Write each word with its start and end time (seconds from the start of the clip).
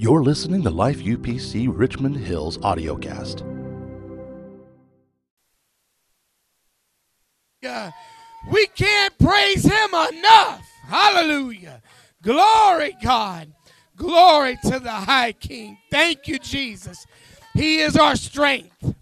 You're 0.00 0.22
listening 0.22 0.62
to 0.62 0.70
Life 0.70 1.00
UPC 1.00 1.66
Richmond 1.68 2.16
Hills 2.18 2.56
audiocast. 2.58 3.42
Yeah, 7.60 7.90
we 8.48 8.68
can't 8.76 9.18
praise 9.18 9.64
him 9.64 9.90
enough. 10.12 10.62
Hallelujah. 10.86 11.82
Glory, 12.22 12.96
God. 13.02 13.52
Glory 13.96 14.56
to 14.66 14.78
the 14.78 14.88
high 14.92 15.32
king. 15.32 15.76
Thank 15.90 16.28
you, 16.28 16.38
Jesus. 16.38 17.04
He 17.54 17.80
is 17.80 17.96
our 17.96 18.14
strength, 18.14 18.94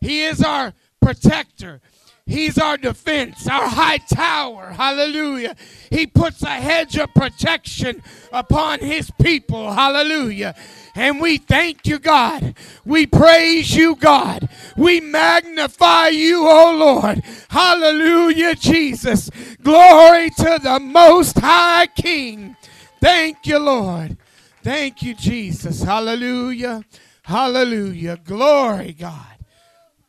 He 0.00 0.22
is 0.22 0.40
our 0.40 0.72
protector. 1.02 1.80
He's 2.28 2.58
our 2.58 2.76
defense, 2.76 3.48
our 3.48 3.66
high 3.66 3.96
tower. 3.96 4.72
Hallelujah. 4.72 5.56
He 5.90 6.06
puts 6.06 6.42
a 6.42 6.50
hedge 6.50 6.98
of 6.98 7.14
protection 7.14 8.02
upon 8.30 8.80
his 8.80 9.10
people. 9.12 9.72
Hallelujah. 9.72 10.54
And 10.94 11.22
we 11.22 11.38
thank 11.38 11.86
you, 11.86 11.98
God. 11.98 12.54
We 12.84 13.06
praise 13.06 13.74
you, 13.74 13.96
God. 13.96 14.46
We 14.76 15.00
magnify 15.00 16.08
you, 16.08 16.46
oh 16.46 16.76
Lord. 16.76 17.22
Hallelujah, 17.48 18.54
Jesus. 18.56 19.30
Glory 19.62 20.28
to 20.28 20.60
the 20.62 20.78
Most 20.80 21.38
High 21.38 21.86
King. 21.86 22.56
Thank 23.00 23.46
you, 23.46 23.58
Lord. 23.58 24.18
Thank 24.62 25.02
you, 25.02 25.14
Jesus. 25.14 25.82
Hallelujah. 25.82 26.84
Hallelujah. 27.22 28.18
Glory, 28.22 28.92
God. 28.92 29.36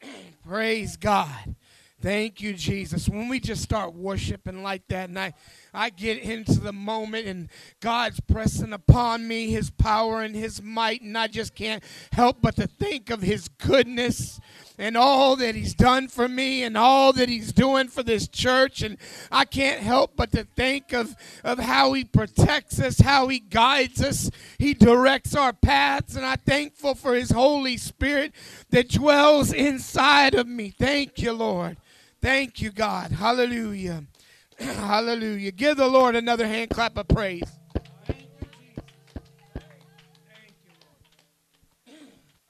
Praise 0.45 0.98
God. 0.98 1.55
Thank 2.02 2.39
you, 2.39 2.53
Jesus. 2.53 3.09
When 3.09 3.27
we 3.27 3.41
just 3.41 3.62
start 3.62 3.94
worshiping 3.94 4.63
like 4.63 4.88
that, 4.88 5.09
and 5.09 5.20
I, 5.20 5.34
I 5.73 5.90
get 5.90 6.20
into 6.20 6.62
the 6.62 6.71
moment, 6.71 7.27
and 7.27 7.49
God's 7.81 8.21
pressing 8.21 8.71
upon 8.71 9.27
me 9.27 9.52
His 9.52 9.70
power 9.70 10.21
and 10.21 10.34
His 10.34 10.62
might, 10.62 11.02
and 11.02 11.17
I 11.17 11.27
just 11.27 11.55
can't 11.55 11.84
help 12.13 12.38
but 12.41 12.55
to 12.55 12.67
think 12.67 13.09
of 13.09 13.21
His 13.21 13.49
goodness 13.49 14.40
and 14.77 14.96
all 14.96 15.35
that 15.35 15.55
He's 15.55 15.73
done 15.73 16.07
for 16.07 16.29
me 16.29 16.63
and 16.63 16.77
all 16.77 17.12
that 17.12 17.27
He's 17.27 17.51
doing 17.51 17.90
for 17.90 18.01
this 18.01 18.29
church. 18.29 18.82
And 18.82 18.98
I 19.29 19.43
can't 19.43 19.82
help 19.82 20.16
but 20.16 20.32
to 20.32 20.45
think 20.55 20.93
of, 20.93 21.18
of 21.43 21.60
how 21.60 21.91
He 21.91 22.05
protects 22.05 22.79
us, 22.79 23.01
how 23.01 23.27
He 23.27 23.40
guides 23.40 24.01
us, 24.01 24.32
He 24.57 24.73
directs 24.73 25.35
our 25.35 25.51
paths. 25.51 26.16
And 26.16 26.26
I'm 26.26 26.38
thankful 26.38 26.95
for 26.95 27.13
His 27.13 27.32
Holy 27.32 27.76
Spirit 27.76 28.32
that 28.70 28.88
dwells 28.88 29.51
inside 29.51 30.34
of 30.34 30.48
me. 30.48 30.70
Thank 30.70 31.20
you, 31.20 31.34
Lord. 31.34 31.76
Thank 32.21 32.62
you, 32.62 32.71
God. 32.71 33.12
Hallelujah. 33.12 34.03
Hallelujah. 34.59 35.51
Give 35.51 35.77
the 35.77 35.87
Lord 35.87 36.15
another 36.15 36.48
hand 36.48 36.70
clap 36.70 36.98
of 36.98 37.07
praise. 37.07 37.49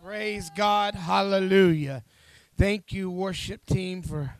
Praise 0.03 0.49
God. 0.57 0.95
Hallelujah. 0.95 2.03
Thank 2.57 2.91
you, 2.91 3.11
worship 3.11 3.63
team, 3.67 4.01
for 4.01 4.33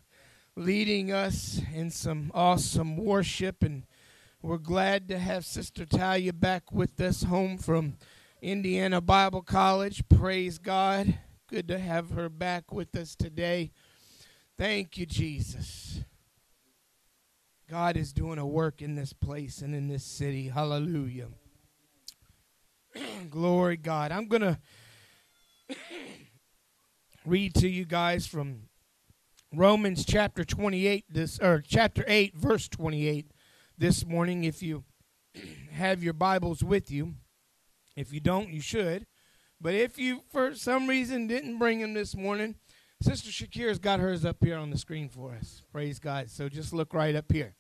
leading 0.56 1.12
us 1.12 1.62
in 1.76 1.92
some 1.92 2.32
awesome 2.34 2.98
worship. 2.98 3.62
And 3.62 3.84
we're 4.42 4.58
glad 4.58 5.08
to 5.10 5.20
have 5.20 5.46
Sister 5.46 5.86
Talia 5.86 6.34
back 6.34 6.72
with 6.72 7.00
us 7.00 7.22
home 7.22 7.60
from 7.60 7.98
Indiana 8.42 9.00
Bible 9.00 9.44
College. 9.44 10.04
Praise 10.10 10.58
God. 10.58 11.20
Good 11.48 11.68
to 11.68 11.78
have 11.78 12.12
her 12.12 12.30
back 12.30 12.72
with 12.72 12.96
us 12.96 13.16
today. 13.16 13.72
Thank 14.60 14.98
you, 14.98 15.06
Jesus. 15.06 16.02
God 17.70 17.96
is 17.96 18.12
doing 18.12 18.40
a 18.40 18.46
work 18.46 18.82
in 18.82 18.94
this 18.94 19.14
place 19.14 19.62
and 19.62 19.74
in 19.74 19.88
this 19.88 20.04
city. 20.04 20.50
Hallelujah. 20.50 21.28
Glory 23.30 23.78
God. 23.78 24.12
I'm 24.12 24.28
going 24.28 24.42
to 24.42 24.60
read 27.26 27.56
to 27.56 27.70
you 27.70 27.86
guys 27.86 28.28
from 28.28 28.64
Romans 29.56 30.04
chapter 30.04 30.44
28 30.44 31.06
this 31.10 31.40
or 31.40 31.64
chapter 31.66 32.04
8 32.06 32.36
verse 32.36 32.68
28 32.68 33.32
this 33.78 34.06
morning 34.06 34.44
if 34.44 34.62
you 34.62 34.84
have 35.72 36.04
your 36.04 36.12
Bibles 36.12 36.66
with 36.66 36.92
you. 36.92 37.14
If 37.96 38.12
you 38.12 38.20
don't, 38.20 38.50
you 38.50 38.60
should. 38.60 39.08
But 39.62 39.74
if 39.74 39.98
you 39.98 40.24
for 40.30 40.54
some 40.54 40.88
reason 40.88 41.28
didn't 41.28 41.60
bring 41.60 41.80
them 41.80 41.94
this 41.94 42.14
morning, 42.14 42.56
Sister 43.02 43.30
Shakira's 43.30 43.80
got 43.80 44.02
hers 44.02 44.26
up 44.26 44.44
here 44.44 44.58
on 44.58 44.72
the 44.72 44.78
screen 44.78 45.08
for 45.08 45.34
us. 45.34 45.64
Praise 45.72 46.00
God. 46.00 46.30
So 46.30 46.50
just 46.50 46.74
look 46.74 46.94
right 46.94 47.16
up 47.16 47.32
here. 47.32 47.56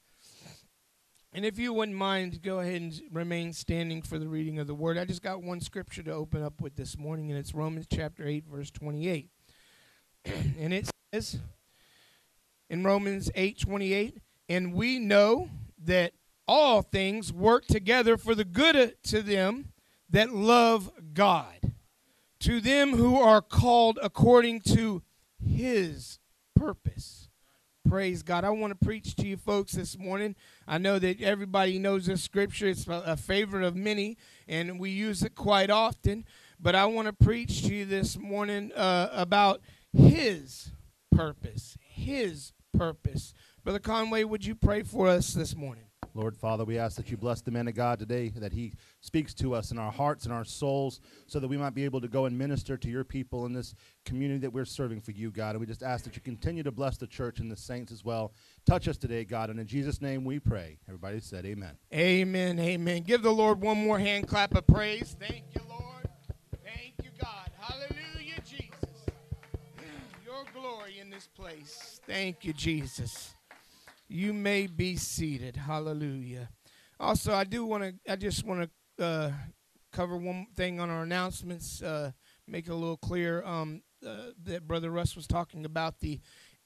And 1.31 1.45
if 1.45 1.57
you 1.57 1.71
wouldn't 1.71 1.97
mind, 1.97 2.41
go 2.41 2.59
ahead 2.59 2.81
and 2.81 3.01
remain 3.11 3.53
standing 3.53 4.01
for 4.01 4.19
the 4.19 4.27
reading 4.27 4.59
of 4.59 4.67
the 4.67 4.73
word. 4.73 4.97
I 4.97 5.05
just 5.05 5.21
got 5.21 5.41
one 5.41 5.61
scripture 5.61 6.03
to 6.03 6.11
open 6.11 6.43
up 6.43 6.59
with 6.59 6.75
this 6.75 6.97
morning, 6.97 7.29
and 7.29 7.39
it's 7.39 7.53
Romans 7.53 7.85
chapter 7.89 8.27
8, 8.27 8.45
verse 8.51 8.69
28. 8.71 9.29
and 10.25 10.73
it 10.73 10.89
says 11.13 11.39
in 12.69 12.83
Romans 12.83 13.31
8, 13.33 13.59
28, 13.59 14.17
and 14.49 14.73
we 14.73 14.99
know 14.99 15.49
that 15.85 16.13
all 16.47 16.81
things 16.81 17.31
work 17.31 17.65
together 17.67 18.17
for 18.17 18.35
the 18.35 18.43
good 18.43 18.95
to 19.03 19.21
them 19.21 19.71
that 20.09 20.33
love 20.33 20.91
God, 21.13 21.73
to 22.41 22.59
them 22.59 22.95
who 22.95 23.17
are 23.21 23.41
called 23.41 23.99
according 24.01 24.61
to 24.61 25.03
his 25.43 26.19
purpose. 26.55 27.29
Praise 27.87 28.21
God. 28.21 28.43
I 28.43 28.49
want 28.51 28.71
to 28.79 28.85
preach 28.85 29.15
to 29.15 29.27
you 29.27 29.37
folks 29.37 29.71
this 29.71 29.97
morning. 29.97 30.35
I 30.67 30.77
know 30.77 30.99
that 30.99 31.21
everybody 31.21 31.79
knows 31.79 32.05
this 32.05 32.21
scripture. 32.21 32.67
It's 32.67 32.85
a 32.87 33.17
favorite 33.17 33.63
of 33.63 33.75
many, 33.75 34.17
and 34.47 34.79
we 34.79 34.91
use 34.91 35.23
it 35.23 35.33
quite 35.33 35.69
often. 35.69 36.25
But 36.59 36.75
I 36.75 36.85
want 36.85 37.07
to 37.07 37.13
preach 37.13 37.63
to 37.63 37.73
you 37.73 37.85
this 37.85 38.17
morning 38.17 38.71
uh, 38.73 39.09
about 39.11 39.61
His 39.91 40.71
purpose. 41.11 41.77
His 41.81 42.53
purpose. 42.77 43.33
Brother 43.63 43.79
Conway, 43.79 44.23
would 44.23 44.45
you 44.45 44.55
pray 44.55 44.83
for 44.83 45.07
us 45.07 45.33
this 45.33 45.55
morning? 45.55 45.88
Lord 46.19 46.35
Father, 46.35 46.65
we 46.65 46.77
ask 46.77 46.97
that 46.97 47.09
you 47.09 47.15
bless 47.15 47.39
the 47.39 47.49
man 47.49 47.69
of 47.69 47.75
God 47.75 47.97
today, 47.97 48.27
that 48.35 48.51
he 48.51 48.73
speaks 48.99 49.33
to 49.35 49.55
us 49.55 49.71
in 49.71 49.77
our 49.77 49.91
hearts 49.91 50.25
and 50.25 50.33
our 50.33 50.43
souls, 50.43 50.99
so 51.27 51.39
that 51.39 51.47
we 51.47 51.55
might 51.55 51.73
be 51.73 51.85
able 51.85 52.01
to 52.01 52.09
go 52.09 52.25
and 52.25 52.37
minister 52.37 52.75
to 52.75 52.89
your 52.89 53.05
people 53.05 53.45
in 53.45 53.53
this 53.53 53.73
community 54.03 54.39
that 54.39 54.51
we're 54.51 54.65
serving 54.65 54.99
for 54.99 55.11
you, 55.11 55.31
God. 55.31 55.51
And 55.51 55.61
we 55.61 55.65
just 55.65 55.81
ask 55.81 56.03
that 56.03 56.17
you 56.17 56.21
continue 56.21 56.61
to 56.63 56.73
bless 56.73 56.97
the 56.97 57.07
church 57.07 57.39
and 57.39 57.49
the 57.49 57.55
saints 57.55 57.93
as 57.93 58.03
well. 58.03 58.33
Touch 58.65 58.89
us 58.89 58.97
today, 58.97 59.23
God. 59.23 59.49
And 59.49 59.61
in 59.61 59.65
Jesus' 59.65 60.01
name 60.01 60.25
we 60.25 60.39
pray. 60.39 60.77
Everybody 60.89 61.21
said, 61.21 61.45
Amen. 61.45 61.77
Amen. 61.93 62.59
Amen. 62.59 63.03
Give 63.03 63.21
the 63.21 63.31
Lord 63.31 63.61
one 63.61 63.77
more 63.77 63.97
hand 63.97 64.27
clap 64.27 64.53
of 64.55 64.67
praise. 64.67 65.15
Thank 65.17 65.45
you, 65.55 65.61
Lord. 65.69 66.09
Thank 66.65 66.95
you, 67.01 67.11
God. 67.17 67.49
Hallelujah, 67.57 68.41
Jesus. 68.45 69.05
Your 70.25 70.43
glory 70.53 70.99
in 70.99 71.09
this 71.09 71.27
place. 71.27 72.01
Thank 72.05 72.43
you, 72.43 72.51
Jesus. 72.51 73.35
You 74.09 74.33
may 74.33 74.65
be 74.65 74.95
seated. 74.95 75.55
Hallelujah. 75.55 76.49
Also, 76.99 77.31
I 77.33 77.43
do 77.43 77.63
want 77.63 77.83
to. 77.83 78.11
I 78.11 78.15
just 78.15 78.43
want 78.43 78.69
to 78.97 79.03
uh, 79.05 79.31
cover 79.93 80.17
one 80.17 80.47
thing 80.55 80.79
on 80.79 80.89
our 80.89 81.03
announcements. 81.03 81.81
Uh, 81.81 82.11
make 82.47 82.67
it 82.67 82.71
a 82.71 82.75
little 82.75 82.97
clear 82.97 83.43
um, 83.43 83.83
uh, 84.05 84.31
that 84.43 84.67
Brother 84.67 84.89
Russ 84.89 85.15
was 85.15 85.27
talking 85.27 85.63
about 85.63 85.99
the 85.99 86.19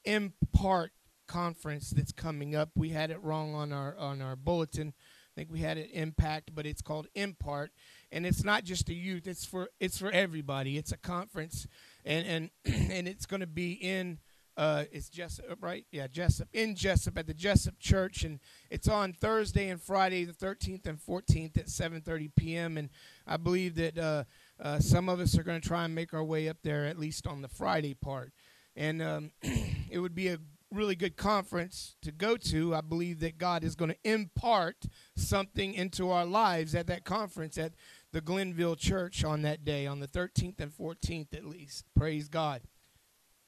Impart 0.06 0.92
conference 1.28 1.90
that's 1.90 2.12
coming 2.12 2.54
up. 2.54 2.70
We 2.74 2.90
had 2.90 3.10
it 3.10 3.22
wrong 3.22 3.54
on 3.54 3.72
our 3.72 3.94
on 3.98 4.22
our 4.22 4.36
bulletin. 4.36 4.94
I 4.98 5.40
think 5.40 5.50
we 5.50 5.60
had 5.60 5.76
it 5.76 5.90
Impact, 5.92 6.54
but 6.54 6.64
it's 6.64 6.80
called 6.80 7.08
Impart, 7.14 7.72
and 8.10 8.24
it's 8.24 8.42
not 8.42 8.64
just 8.64 8.88
a 8.88 8.94
youth. 8.94 9.26
It's 9.26 9.44
for 9.44 9.68
it's 9.80 9.98
for 9.98 10.10
everybody. 10.10 10.78
It's 10.78 10.92
a 10.92 10.96
conference, 10.96 11.66
and 12.06 12.26
and 12.26 12.50
and 12.90 13.06
it's 13.06 13.26
going 13.26 13.40
to 13.40 13.46
be 13.46 13.72
in 13.72 14.18
uh, 14.56 14.84
it's 14.92 15.10
Jesup, 15.10 15.56
right? 15.60 15.84
Yeah, 15.90 16.06
Jesup 16.06 16.46
in 16.52 16.74
Jesup 16.74 17.18
at 17.18 17.26
the 17.26 17.34
Jesup 17.34 17.78
Church, 17.80 18.22
and 18.22 18.38
it's 18.70 18.88
on 18.88 19.12
Thursday 19.12 19.68
and 19.68 19.82
Friday, 19.82 20.24
the 20.24 20.32
13th 20.32 20.86
and 20.86 20.98
14th 20.98 21.58
at 21.58 21.66
7:30 21.66 22.30
p.m. 22.36 22.78
And 22.78 22.90
I 23.26 23.36
believe 23.36 23.74
that 23.76 23.98
uh, 23.98 24.24
uh, 24.62 24.78
some 24.78 25.08
of 25.08 25.18
us 25.18 25.36
are 25.36 25.42
going 25.42 25.60
to 25.60 25.66
try 25.66 25.84
and 25.84 25.94
make 25.94 26.14
our 26.14 26.24
way 26.24 26.48
up 26.48 26.58
there 26.62 26.84
at 26.84 26.98
least 26.98 27.26
on 27.26 27.42
the 27.42 27.48
Friday 27.48 27.94
part, 27.94 28.32
and 28.76 29.02
um, 29.02 29.32
it 29.90 29.98
would 29.98 30.14
be 30.14 30.28
a 30.28 30.38
really 30.70 30.96
good 30.96 31.16
conference 31.16 31.96
to 32.02 32.12
go 32.12 32.36
to. 32.36 32.74
I 32.74 32.80
believe 32.80 33.20
that 33.20 33.38
God 33.38 33.64
is 33.64 33.74
going 33.74 33.90
to 33.90 33.98
impart 34.04 34.86
something 35.16 35.74
into 35.74 36.10
our 36.10 36.26
lives 36.26 36.74
at 36.74 36.86
that 36.88 37.04
conference 37.04 37.56
at 37.58 37.72
the 38.12 38.20
Glenville 38.20 38.76
Church 38.76 39.24
on 39.24 39.42
that 39.42 39.64
day, 39.64 39.86
on 39.86 40.00
the 40.00 40.08
13th 40.08 40.60
and 40.60 40.72
14th 40.72 41.34
at 41.34 41.44
least. 41.44 41.84
Praise 41.96 42.28
God. 42.28 42.62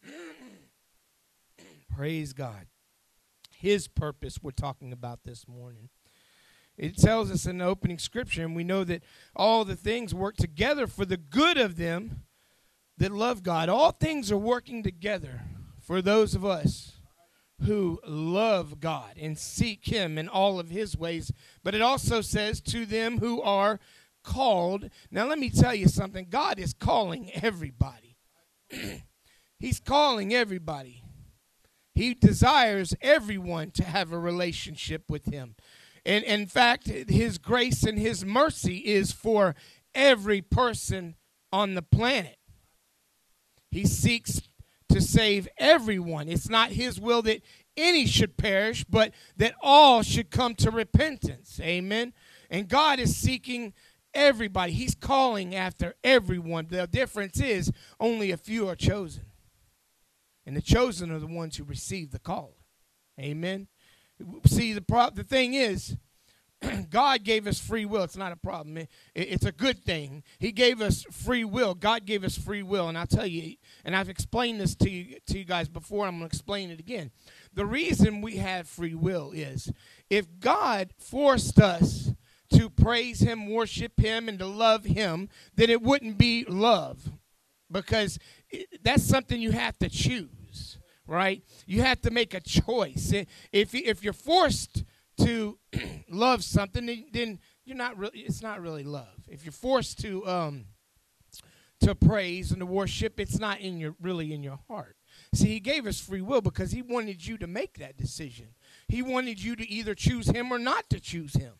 Praise 1.97 2.35
God. 2.35 2.67
His 3.59 3.89
purpose 3.89 4.41
we're 4.43 4.51
talking 4.51 4.93
about 4.93 5.21
this 5.25 5.49
morning. 5.49 5.89
It 6.77 6.99
tells 6.99 7.31
us 7.31 7.47
in 7.47 7.57
the 7.57 7.65
opening 7.65 7.99
scripture, 7.99 8.43
and 8.43 8.55
we 8.55 8.65
know 8.65 8.85
that 8.85 9.03
all 9.35 9.65
the 9.65 9.77
things 9.77 10.15
work 10.15 10.37
together 10.37 10.87
for 10.87 11.07
the 11.07 11.17
good 11.17 11.57
of 11.57 11.79
them 11.79 12.25
that 12.99 13.13
love 13.13 13.43
God. 13.43 13.71
All 13.71 13.93
things 13.93 14.31
are 14.31 14.37
working 14.37 14.83
together 14.83 15.45
for 15.81 16.03
those 16.03 16.35
of 16.35 16.45
us 16.45 17.01
who 17.63 17.99
love 18.07 18.79
God 18.79 19.15
and 19.19 19.39
seek 19.39 19.87
Him 19.87 20.19
in 20.19 20.29
all 20.29 20.61
of 20.61 20.69
His 20.69 20.99
ways. 20.99 21.33
But 21.65 21.75
it 21.75 21.81
also 21.81 22.21
says, 22.21 22.61
to 22.61 22.85
them 22.85 23.21
who 23.21 23.41
are 23.41 23.81
called. 24.23 24.91
Now, 25.11 25.27
let 25.27 25.39
me 25.39 25.49
tell 25.49 25.75
you 25.75 25.89
something 25.89 26.27
God 26.29 26.59
is 26.59 26.75
calling 26.75 27.31
everybody. 27.33 28.19
He's 29.59 29.81
calling 29.81 30.35
everybody. 30.35 31.03
He 31.97 32.13
desires 32.13 32.95
everyone 33.01 33.71
to 33.73 33.83
have 33.83 34.13
a 34.13 34.19
relationship 34.19 35.05
with 35.09 35.33
Him. 35.33 35.57
And 36.05 36.23
in 36.25 36.47
fact, 36.47 36.89
His 36.89 37.39
grace 37.39 37.85
and 37.85 37.99
His 37.99 38.23
mercy 38.23 38.77
is 38.77 39.13
for 39.13 39.55
every 39.95 40.43
person 40.43 41.17
on 41.51 41.75
the 41.75 41.81
planet. 41.81 42.37
He 43.71 43.87
seeks 43.87 44.43
to 44.91 45.01
save 45.01 45.49
everyone. 45.57 46.29
It's 46.29 46.51
not 46.51 46.71
His 46.71 47.01
will 47.01 47.23
that 47.23 47.41
any 47.79 48.05
should 48.05 48.37
perish, 48.37 48.85
but 48.85 49.15
that 49.39 49.55
all 49.63 50.03
should 50.03 50.31
come 50.31 50.55
to 50.57 50.71
repentance. 50.71 51.59
Amen. 51.63 52.13
And 52.51 52.69
God 52.69 53.01
is 53.01 53.17
seeking 53.17 53.73
everybody, 54.13 54.73
He's 54.73 54.95
calling 54.95 55.55
after 55.55 55.95
everyone. 56.05 56.67
The 56.69 56.87
difference 56.87 57.41
is 57.41 57.73
only 57.99 58.31
a 58.33 58.37
few 58.37 58.69
are 58.69 58.77
chosen. 58.77 59.26
And 60.47 60.57
the 60.57 60.63
chosen 60.63 61.11
are 61.11 61.19
the 61.19 61.27
ones 61.27 61.57
who 61.57 61.65
receive 61.65 62.13
the 62.13 62.19
call. 62.19 62.55
Amen. 63.19 63.67
See, 64.47 64.73
the, 64.73 64.81
pro- 64.81 65.11
the 65.11 65.25
thing 65.25 65.55
is, 65.55 65.97
God 66.91 67.25
gave 67.25 67.47
us 67.47 67.61
free 67.61 67.85
will. 67.85 68.05
It's 68.05 68.17
not 68.17 68.33
a 68.33 68.37
problem. 68.37 68.79
It, 68.79 68.89
it's 69.15 69.45
a 69.45 69.53
good 69.53 69.83
thing. 69.83 70.23
He 70.39 70.53
gave 70.53 70.81
us 70.81 71.05
free 71.11 71.45
will. 71.45 71.75
God 71.75 72.07
gave 72.07 72.25
us 72.25 72.39
free 72.39 72.63
will. 72.63 72.89
And 72.89 72.97
I'll 72.97 73.07
tell 73.07 73.27
you, 73.27 73.57
and 73.85 73.97
I've 73.97 74.09
explained 74.09 74.61
this 74.61 74.75
to 74.77 74.91
you, 74.91 75.17
to 75.27 75.39
you 75.39 75.45
guys 75.45 75.69
before. 75.69 76.07
I'm 76.07 76.19
going 76.19 76.29
to 76.29 76.35
explain 76.35 76.71
it 76.71 76.81
again. 76.81 77.11
The 77.53 77.67
reason 77.67 78.23
we 78.23 78.37
have 78.37 78.69
free 78.69 78.95
will 78.95 79.33
is 79.33 79.71
if 80.09 80.27
God 80.39 80.93
forced 80.99 81.59
us 81.59 82.13
to 82.51 82.71
praise 82.71 83.21
Him, 83.21 83.51
worship 83.51 83.99
Him, 83.99 84.29
and 84.29 84.39
to 84.39 84.47
love 84.47 84.85
Him, 84.85 85.29
then 85.57 85.71
it 85.71 85.83
wouldn't 85.83 86.17
be 86.17 86.45
love 86.49 87.11
because 87.71 88.19
that's 88.83 89.03
something 89.03 89.41
you 89.41 89.51
have 89.51 89.79
to 89.79 89.89
choose, 89.89 90.29
right? 91.07 91.43
You 91.67 91.83
have 91.83 92.01
to 92.03 92.11
make 92.11 92.35
a 92.35 92.41
choice. 92.41 93.13
If, 93.53 93.75
if 93.75 94.03
you're 94.03 94.13
forced 94.13 94.85
to 95.19 95.59
love 96.09 96.45
something, 96.45 97.07
then 97.13 97.39
you're 97.65 97.77
not 97.77 97.97
really. 97.97 98.21
It's 98.21 98.43
not 98.43 98.61
really 98.61 98.85
love. 98.85 99.27
If 99.29 99.45
you're 99.45 99.53
forced 99.53 99.99
to 100.01 100.27
um, 100.27 100.65
to 101.81 101.95
praise 101.95 102.51
and 102.51 102.61
to 102.61 102.67
worship, 102.67 103.19
it's 103.19 103.39
not 103.39 103.61
in 103.61 103.79
your 103.79 103.95
really 104.01 104.33
in 104.33 104.43
your 104.43 104.61
heart. 104.69 104.97
See, 105.35 105.49
He 105.49 105.61
gave 105.61 105.87
us 105.87 106.01
free 106.01 106.21
will 106.21 106.41
because 106.41 106.73
He 106.73 106.83
wanted 106.83 107.27
you 107.27 107.39
to 107.39 107.47
make 107.47 107.79
that 107.79 107.97
decision. 107.97 108.49
He 108.89 109.03
wanted 109.03 109.43
you 109.43 109.57
to 109.57 109.69
either 109.69 109.95
choose 109.95 110.29
Him 110.29 110.53
or 110.53 110.59
not 110.59 110.89
to 110.91 111.01
choose 111.01 111.35
Him. 111.35 111.55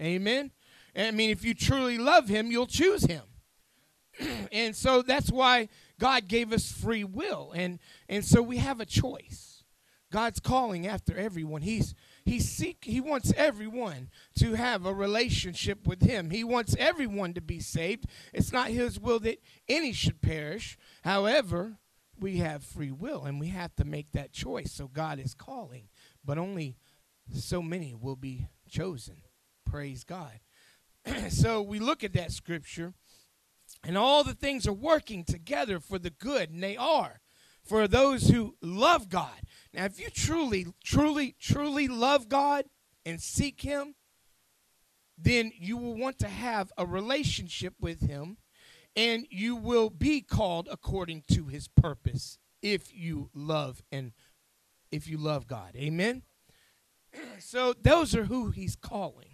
Amen. 0.00 0.52
I 0.96 1.10
mean, 1.10 1.30
if 1.30 1.44
you 1.44 1.54
truly 1.54 1.98
love 1.98 2.28
Him, 2.28 2.50
you'll 2.50 2.66
choose 2.66 3.04
Him. 3.04 3.22
and 4.52 4.74
so 4.74 5.02
that's 5.02 5.30
why 5.30 5.68
God 5.98 6.28
gave 6.28 6.52
us 6.52 6.70
free 6.70 7.04
will, 7.04 7.52
and 7.54 7.78
and 8.08 8.24
so 8.24 8.42
we 8.42 8.58
have 8.58 8.80
a 8.80 8.86
choice. 8.86 9.64
God's 10.12 10.40
calling 10.40 10.86
after 10.86 11.16
everyone. 11.16 11.62
He's 11.62 11.94
he 12.24 12.40
seek 12.40 12.84
he 12.84 13.00
wants 13.00 13.32
everyone 13.36 14.10
to 14.36 14.54
have 14.54 14.84
a 14.84 14.94
relationship 14.94 15.86
with 15.86 16.02
him. 16.02 16.30
He 16.30 16.42
wants 16.42 16.74
everyone 16.78 17.34
to 17.34 17.40
be 17.40 17.60
saved. 17.60 18.06
It's 18.32 18.52
not 18.52 18.68
his 18.68 18.98
will 18.98 19.20
that 19.20 19.40
any 19.68 19.92
should 19.92 20.20
perish. 20.20 20.76
However, 21.02 21.78
we 22.18 22.38
have 22.38 22.64
free 22.64 22.90
will 22.90 23.24
and 23.24 23.40
we 23.40 23.48
have 23.48 23.74
to 23.76 23.84
make 23.84 24.12
that 24.12 24.32
choice. 24.32 24.72
So 24.72 24.88
God 24.88 25.18
is 25.18 25.34
calling, 25.34 25.88
but 26.24 26.38
only 26.38 26.76
so 27.32 27.62
many 27.62 27.94
will 27.94 28.16
be 28.16 28.48
chosen. 28.68 29.22
Praise 29.64 30.02
God. 30.02 30.40
so 31.30 31.62
we 31.62 31.78
look 31.78 32.02
at 32.02 32.12
that 32.14 32.32
scripture 32.32 32.94
and 33.82 33.96
all 33.96 34.24
the 34.24 34.34
things 34.34 34.66
are 34.66 34.72
working 34.72 35.24
together 35.24 35.80
for 35.80 35.98
the 35.98 36.10
good 36.10 36.50
and 36.50 36.62
they 36.62 36.76
are 36.76 37.20
for 37.62 37.86
those 37.86 38.28
who 38.28 38.56
love 38.60 39.08
God. 39.08 39.40
Now, 39.72 39.84
if 39.84 40.00
you 40.00 40.08
truly, 40.10 40.66
truly, 40.84 41.36
truly 41.40 41.88
love 41.88 42.28
God 42.28 42.64
and 43.04 43.20
seek 43.20 43.62
Him, 43.62 43.94
then 45.16 45.52
you 45.58 45.76
will 45.76 45.96
want 45.96 46.18
to 46.20 46.28
have 46.28 46.72
a 46.76 46.86
relationship 46.86 47.74
with 47.80 48.00
Him 48.08 48.38
and 48.96 49.26
you 49.30 49.54
will 49.56 49.90
be 49.90 50.20
called 50.20 50.68
according 50.70 51.22
to 51.32 51.46
His 51.46 51.68
purpose 51.68 52.38
if 52.62 52.94
you 52.94 53.30
love 53.34 53.82
and 53.92 54.12
if 54.90 55.08
you 55.08 55.18
love 55.18 55.46
God. 55.46 55.76
Amen. 55.76 56.22
So 57.40 57.72
those 57.72 58.14
are 58.14 58.26
who 58.26 58.50
He's 58.50 58.76
calling. 58.76 59.29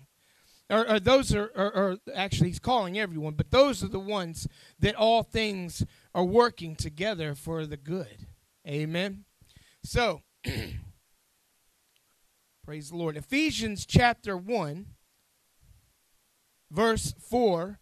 Or, 0.69 0.89
or 0.91 1.01
those 1.01 1.35
are, 1.35 1.47
or, 1.55 1.99
actually, 2.15 2.49
he's 2.49 2.59
calling 2.59 2.99
everyone, 2.99 3.35
but 3.35 3.51
those 3.53 3.85
are 3.85 3.89
the 3.89 4.01
ones 4.01 4.49
that 4.81 4.97
all 4.97 5.23
things 5.23 5.85
are 6.15 6.25
working 6.25 6.75
together 6.75 7.35
for 7.35 7.67
the 7.67 7.77
good. 7.77 8.27
Amen. 8.67 9.25
So, 9.85 10.23
praise 12.65 12.91
the 12.91 12.97
Lord. 12.97 13.17
Ephesians 13.17 13.87
chapter 13.87 14.37
1, 14.37 14.87
verse 16.73 17.15
4 17.21 17.79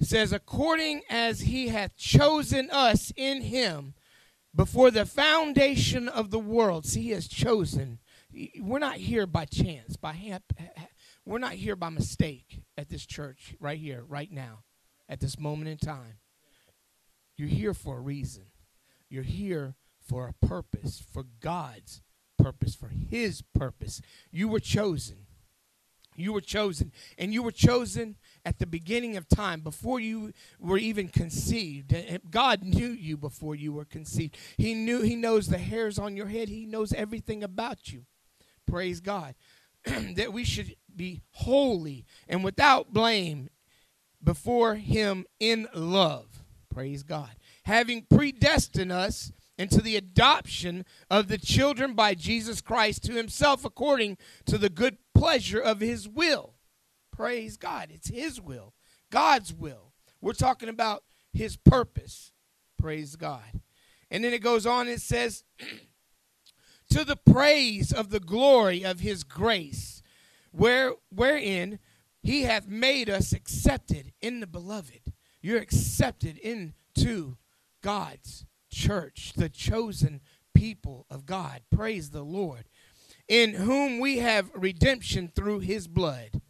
says, 0.00 0.32
According 0.32 1.02
as 1.08 1.42
he 1.42 1.68
hath 1.68 1.96
chosen 1.96 2.70
us 2.70 3.12
in 3.14 3.42
him 3.42 3.94
before 4.54 4.90
the 4.90 5.06
foundation 5.06 6.08
of 6.08 6.30
the 6.30 6.38
world. 6.38 6.86
See, 6.86 7.02
he 7.02 7.10
has 7.10 7.28
chosen. 7.28 8.00
We're 8.58 8.78
not 8.78 8.96
here 8.96 9.26
by 9.26 9.44
chance, 9.44 9.96
by 9.96 10.12
hand, 10.12 10.42
we're 11.30 11.38
not 11.38 11.52
here 11.52 11.76
by 11.76 11.88
mistake 11.90 12.60
at 12.76 12.88
this 12.88 13.06
church 13.06 13.54
right 13.60 13.78
here, 13.78 14.02
right 14.08 14.32
now, 14.32 14.64
at 15.08 15.20
this 15.20 15.38
moment 15.38 15.68
in 15.68 15.78
time. 15.78 16.18
You're 17.36 17.46
here 17.46 17.72
for 17.72 17.98
a 17.98 18.00
reason. 18.00 18.46
You're 19.08 19.22
here 19.22 19.76
for 20.00 20.26
a 20.26 20.44
purpose, 20.44 21.00
for 21.12 21.22
God's 21.38 22.02
purpose, 22.36 22.74
for 22.74 22.88
His 22.88 23.42
purpose. 23.42 24.02
You 24.32 24.48
were 24.48 24.58
chosen. 24.58 25.18
You 26.16 26.32
were 26.32 26.40
chosen. 26.40 26.90
And 27.16 27.32
you 27.32 27.44
were 27.44 27.52
chosen 27.52 28.16
at 28.44 28.58
the 28.58 28.66
beginning 28.66 29.16
of 29.16 29.28
time, 29.28 29.60
before 29.60 30.00
you 30.00 30.32
were 30.58 30.78
even 30.78 31.06
conceived. 31.06 31.94
God 32.28 32.64
knew 32.64 32.88
you 32.88 33.16
before 33.16 33.54
you 33.54 33.72
were 33.72 33.84
conceived. 33.84 34.36
He 34.56 34.74
knew 34.74 35.02
He 35.02 35.14
knows 35.14 35.46
the 35.46 35.58
hairs 35.58 35.96
on 35.96 36.16
your 36.16 36.26
head. 36.26 36.48
He 36.48 36.66
knows 36.66 36.92
everything 36.92 37.44
about 37.44 37.92
you. 37.92 38.04
Praise 38.66 38.98
God. 38.98 39.36
that 40.16 40.32
we 40.32 40.44
should 40.44 40.76
be 40.96 41.20
holy 41.32 42.04
and 42.28 42.44
without 42.44 42.92
blame 42.92 43.48
before 44.22 44.74
Him 44.76 45.26
in 45.38 45.68
love. 45.74 46.44
Praise 46.72 47.02
God. 47.02 47.30
Having 47.64 48.06
predestined 48.10 48.92
us 48.92 49.32
into 49.60 49.82
the 49.82 49.96
adoption 49.96 50.86
of 51.10 51.28
the 51.28 51.36
children 51.36 51.92
by 51.92 52.14
Jesus 52.14 52.62
Christ 52.62 53.04
to 53.04 53.12
himself 53.12 53.62
according 53.62 54.16
to 54.46 54.56
the 54.56 54.70
good 54.70 54.96
pleasure 55.14 55.60
of 55.60 55.80
his 55.80 56.08
will. 56.08 56.54
Praise 57.12 57.58
God. 57.58 57.90
It's 57.92 58.08
his 58.08 58.40
will, 58.40 58.72
God's 59.10 59.52
will. 59.52 59.92
We're 60.22 60.32
talking 60.32 60.70
about 60.70 61.04
his 61.30 61.58
purpose. 61.58 62.32
Praise 62.78 63.16
God. 63.16 63.60
And 64.10 64.24
then 64.24 64.32
it 64.32 64.42
goes 64.42 64.64
on, 64.64 64.88
it 64.88 65.02
says, 65.02 65.44
to 66.90 67.04
the 67.04 67.16
praise 67.16 67.92
of 67.92 68.08
the 68.08 68.20
glory 68.20 68.82
of 68.82 69.00
his 69.00 69.24
grace, 69.24 69.99
where 70.52 70.94
wherein 71.10 71.78
he 72.22 72.42
hath 72.42 72.66
made 72.68 73.08
us 73.08 73.32
accepted 73.32 74.12
in 74.20 74.40
the 74.40 74.46
beloved. 74.46 75.12
You're 75.40 75.60
accepted 75.60 76.36
into 76.38 77.36
God's 77.82 78.44
church, 78.70 79.32
the 79.36 79.48
chosen 79.48 80.20
people 80.54 81.06
of 81.10 81.24
God. 81.24 81.62
Praise 81.70 82.10
the 82.10 82.22
Lord. 82.22 82.64
In 83.26 83.54
whom 83.54 84.00
we 84.00 84.18
have 84.18 84.50
redemption 84.54 85.32
through 85.34 85.60
his 85.60 85.88
blood 85.88 86.42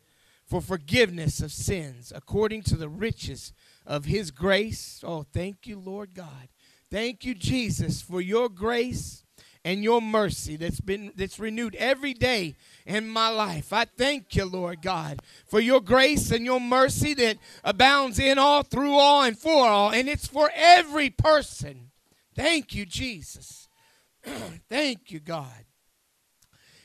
for 0.45 0.61
forgiveness 0.61 1.41
of 1.41 1.53
sins 1.53 2.13
according 2.15 2.63
to 2.63 2.77
the 2.77 2.89
riches 2.89 3.53
of 3.87 4.07
his 4.07 4.31
grace. 4.31 5.05
Oh, 5.07 5.23
thank 5.23 5.67
you, 5.67 5.79
Lord 5.79 6.15
God. 6.15 6.49
Thank 6.91 7.25
you, 7.25 7.35
Jesus, 7.35 8.03
for 8.03 8.21
your 8.21 8.49
grace 8.49 9.25
and 9.65 9.85
your 9.85 10.01
mercy 10.01 10.57
that's 10.57 10.81
been 10.81 11.13
that's 11.17 11.39
renewed 11.39 11.75
every 11.77 12.15
day 12.15 12.57
in 12.87 13.09
my 13.09 13.29
life. 13.29 13.73
I 13.73 13.85
thank 13.85 14.35
you, 14.35 14.45
Lord 14.45 14.83
God, 14.83 15.21
for 15.47 15.61
your 15.61 15.81
grace 15.81 16.31
and 16.31 16.45
your 16.45 16.61
mercy 16.61 17.15
that 17.15 17.37
abounds 17.63 18.19
in 18.19 18.39
all, 18.39 18.63
through 18.63 18.95
all, 18.95 19.23
and 19.23 19.39
for 19.39 19.67
all, 19.67 19.91
and 19.91 20.09
it's 20.09 20.27
for 20.27 20.51
every 20.55 21.11
person 21.11 21.91
Thank 22.41 22.75
you, 22.75 22.87
Jesus. 22.87 23.69
Thank 24.71 25.11
you, 25.11 25.21
God. 25.21 25.67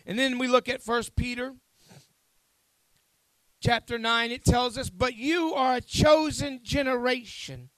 And 0.05 0.17
then 0.17 0.37
we 0.37 0.47
look 0.47 0.67
at 0.67 0.81
First 0.81 1.15
Peter 1.15 1.53
chapter 3.61 3.97
9. 3.97 4.31
It 4.31 4.43
tells 4.43 4.77
us, 4.77 4.89
But 4.89 5.15
you 5.15 5.53
are 5.53 5.75
a 5.75 5.81
chosen 5.81 6.59
generation, 6.63 7.69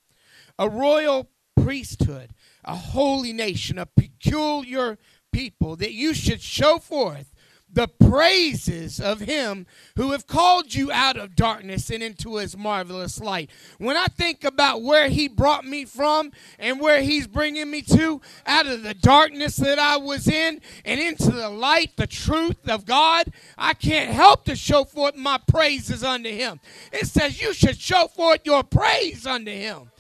a 0.58 0.70
royal 0.70 1.30
priesthood, 1.62 2.32
a 2.68 2.76
holy 2.76 3.34
nation, 3.34 3.80
a 3.80 3.86
peculiar 3.86 4.98
people, 5.32 5.76
that 5.78 5.94
you 5.94 6.14
should 6.14 6.42
show 6.42 6.78
forth 6.78 7.34
the 7.72 7.88
praises 7.88 9.00
of 9.00 9.20
him 9.20 9.66
who 9.98 10.12
have 10.12 10.26
called 10.26 10.74
you 10.74 10.92
out 10.92 11.18
of 11.18 11.36
darkness 11.36 11.90
and 11.90 12.02
into 12.02 12.38
his 12.38 12.56
marvelous 12.56 13.20
light. 13.20 13.50
When 13.78 13.98
I 13.98 14.06
think 14.06 14.44
about 14.44 14.82
where 14.82 15.10
he 15.10 15.28
brought 15.28 15.66
me 15.66 15.84
from 15.84 16.32
and 16.58 16.80
where 16.80 17.02
he's 17.02 17.28
bringing 17.28 17.70
me 17.70 17.82
to, 17.84 18.22
out 18.46 18.68
of 18.68 18.84
the 18.84 18.94
darkness 18.94 19.58
that 19.58 19.80
I 19.80 19.98
was 19.98 20.28
in 20.28 20.62
and 20.86 21.00
into 21.00 21.32
the 21.32 21.50
light, 21.50 21.92
the 21.98 22.08
truth 22.08 22.70
of 22.70 22.86
God, 22.86 23.32
I 23.58 23.74
can't 23.74 24.12
help 24.12 24.46
to 24.46 24.56
show 24.56 24.86
forth 24.86 25.16
my 25.16 25.40
praises 25.48 26.04
unto 26.04 26.30
him. 26.30 26.60
It 26.94 27.08
says 27.08 27.42
you 27.42 27.54
should 27.54 27.80
show 27.80 28.08
forth 28.08 28.42
your 28.46 28.64
praise 28.64 29.26
unto 29.26 29.52
him. 29.52 29.92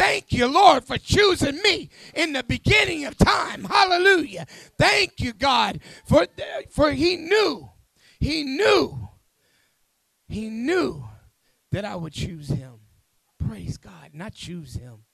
Thank 0.00 0.32
you, 0.32 0.46
Lord, 0.46 0.82
for 0.84 0.96
choosing 0.96 1.60
me 1.62 1.90
in 2.14 2.32
the 2.32 2.42
beginning 2.42 3.04
of 3.04 3.18
time. 3.18 3.64
Hallelujah. 3.64 4.46
Thank 4.78 5.20
you, 5.20 5.34
God, 5.34 5.80
for, 6.06 6.26
for 6.70 6.90
He 6.90 7.16
knew, 7.16 7.68
He 8.18 8.42
knew, 8.42 9.10
He 10.26 10.48
knew 10.48 11.04
that 11.70 11.84
I 11.84 11.96
would 11.96 12.14
choose 12.14 12.48
Him. 12.48 12.80
Praise 13.46 13.76
God, 13.76 14.12
not 14.14 14.32
choose 14.32 14.72
Him. 14.72 15.04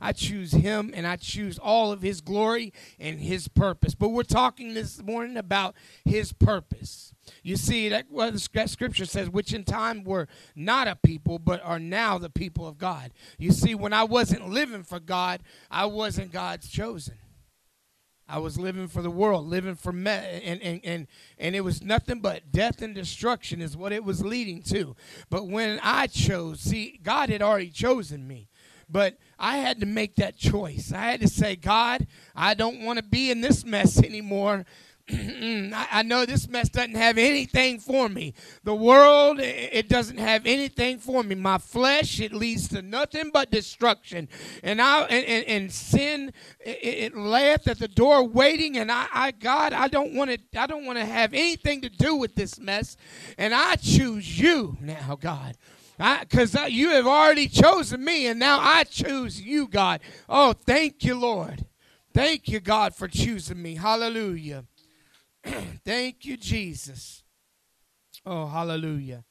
I 0.00 0.12
choose 0.12 0.52
him 0.52 0.92
and 0.94 1.06
I 1.06 1.16
choose 1.16 1.58
all 1.58 1.92
of 1.92 2.02
his 2.02 2.20
glory 2.20 2.72
and 2.98 3.20
his 3.20 3.48
purpose. 3.48 3.94
But 3.94 4.10
we're 4.10 4.22
talking 4.22 4.74
this 4.74 5.02
morning 5.02 5.36
about 5.36 5.74
his 6.04 6.32
purpose. 6.32 7.12
You 7.42 7.56
see, 7.56 7.88
that 7.88 8.06
well, 8.10 8.30
the 8.30 8.38
scripture 8.38 9.06
says, 9.06 9.30
which 9.30 9.52
in 9.52 9.64
time 9.64 10.04
were 10.04 10.28
not 10.54 10.88
a 10.88 10.96
people, 10.96 11.38
but 11.38 11.62
are 11.64 11.78
now 11.78 12.18
the 12.18 12.30
people 12.30 12.66
of 12.66 12.78
God. 12.78 13.12
You 13.38 13.50
see, 13.50 13.74
when 13.74 13.92
I 13.92 14.04
wasn't 14.04 14.50
living 14.50 14.82
for 14.82 15.00
God, 15.00 15.42
I 15.70 15.86
wasn't 15.86 16.32
God's 16.32 16.68
chosen. 16.68 17.14
I 18.26 18.38
was 18.38 18.58
living 18.58 18.88
for 18.88 19.02
the 19.02 19.10
world, 19.10 19.46
living 19.46 19.74
for 19.74 19.92
me, 19.92 20.10
and, 20.10 20.62
and, 20.62 20.80
and, 20.82 21.06
and 21.38 21.54
it 21.54 21.60
was 21.60 21.82
nothing 21.82 22.20
but 22.20 22.50
death 22.50 22.80
and 22.80 22.94
destruction 22.94 23.60
is 23.60 23.76
what 23.76 23.92
it 23.92 24.02
was 24.02 24.24
leading 24.24 24.62
to. 24.62 24.96
But 25.28 25.46
when 25.46 25.78
I 25.82 26.06
chose, 26.06 26.60
see, 26.60 26.98
God 27.02 27.28
had 27.28 27.42
already 27.42 27.68
chosen 27.68 28.26
me. 28.26 28.48
But 28.88 29.16
I 29.38 29.58
had 29.58 29.80
to 29.80 29.86
make 29.86 30.16
that 30.16 30.36
choice. 30.36 30.92
I 30.92 31.10
had 31.10 31.20
to 31.20 31.28
say, 31.28 31.56
God, 31.56 32.06
I 32.34 32.54
don't 32.54 32.84
want 32.84 32.98
to 32.98 33.04
be 33.04 33.30
in 33.30 33.40
this 33.40 33.64
mess 33.64 33.98
anymore. 33.98 34.64
I 35.10 36.02
know 36.02 36.24
this 36.24 36.48
mess 36.48 36.70
doesn't 36.70 36.94
have 36.94 37.18
anything 37.18 37.78
for 37.78 38.08
me. 38.08 38.32
The 38.62 38.74
world, 38.74 39.38
it 39.38 39.90
doesn't 39.90 40.16
have 40.16 40.46
anything 40.46 40.98
for 40.98 41.22
me. 41.22 41.34
My 41.34 41.58
flesh, 41.58 42.20
it 42.20 42.32
leads 42.32 42.68
to 42.68 42.80
nothing 42.80 43.30
but 43.30 43.50
destruction. 43.50 44.30
And 44.62 44.80
I 44.80 45.02
and, 45.02 45.26
and, 45.26 45.44
and 45.44 45.72
sin, 45.72 46.32
it, 46.58 46.78
it 46.82 47.16
layeth 47.16 47.68
at 47.68 47.80
the 47.80 47.88
door 47.88 48.26
waiting. 48.26 48.78
And 48.78 48.90
I, 48.90 49.06
I 49.12 49.30
God, 49.32 49.74
I 49.74 49.88
don't 49.88 50.14
want 50.14 50.30
to. 50.30 50.38
I 50.58 50.66
don't 50.66 50.86
want 50.86 50.98
to 50.98 51.04
have 51.04 51.34
anything 51.34 51.82
to 51.82 51.90
do 51.90 52.16
with 52.16 52.34
this 52.34 52.58
mess. 52.58 52.96
And 53.36 53.54
I 53.54 53.76
choose 53.76 54.40
you 54.40 54.78
now, 54.80 55.18
God 55.20 55.54
because 55.98 56.54
you 56.70 56.90
have 56.90 57.06
already 57.06 57.48
chosen 57.48 58.04
me, 58.04 58.26
and 58.26 58.38
now 58.38 58.58
I 58.60 58.84
choose 58.84 59.40
you, 59.40 59.68
God. 59.68 60.00
Oh, 60.28 60.52
thank 60.52 61.04
you, 61.04 61.14
Lord. 61.14 61.66
Thank 62.12 62.48
you, 62.48 62.60
God, 62.60 62.94
for 62.94 63.08
choosing 63.08 63.60
me. 63.60 63.74
Hallelujah. 63.74 64.64
thank 65.84 66.24
you, 66.24 66.36
Jesus. 66.36 67.22
Oh, 68.24 68.46
hallelujah. 68.46 69.24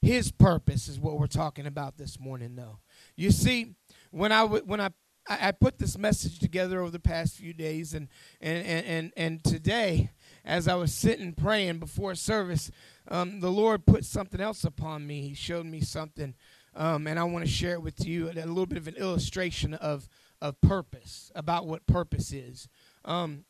His 0.00 0.30
purpose 0.30 0.88
is 0.88 1.00
what 1.00 1.18
we're 1.18 1.26
talking 1.26 1.66
about 1.66 1.98
this 1.98 2.20
morning, 2.20 2.54
though. 2.54 2.78
You 3.16 3.32
see, 3.32 3.74
when 4.10 4.30
I 4.30 4.44
when 4.44 4.80
I 4.80 4.90
I 5.28 5.52
put 5.52 5.78
this 5.78 5.98
message 5.98 6.38
together 6.38 6.80
over 6.80 6.90
the 6.90 6.98
past 6.98 7.36
few 7.36 7.52
days, 7.52 7.94
and 7.94 8.08
and 8.40 8.66
and 8.66 9.12
and 9.16 9.44
today, 9.44 10.10
as 10.44 10.68
I 10.68 10.74
was 10.74 10.94
sitting 10.94 11.32
praying 11.34 11.78
before 11.78 12.14
service, 12.14 12.70
um, 13.08 13.40
the 13.40 13.50
Lord 13.50 13.84
put 13.86 14.04
something 14.04 14.40
else 14.40 14.64
upon 14.64 15.06
me. 15.06 15.22
He 15.22 15.34
showed 15.34 15.66
me 15.66 15.80
something, 15.80 16.34
um, 16.74 17.06
and 17.06 17.18
I 17.18 17.24
want 17.24 17.44
to 17.44 17.50
share 17.50 17.74
it 17.74 17.82
with 17.82 18.06
you. 18.06 18.30
A 18.30 18.32
little 18.32 18.66
bit 18.66 18.78
of 18.78 18.88
an 18.88 18.96
illustration 18.96 19.74
of 19.74 20.08
of 20.40 20.60
purpose, 20.60 21.30
about 21.34 21.66
what 21.66 21.86
purpose 21.86 22.32
is. 22.32 22.68
Um, 23.04 23.44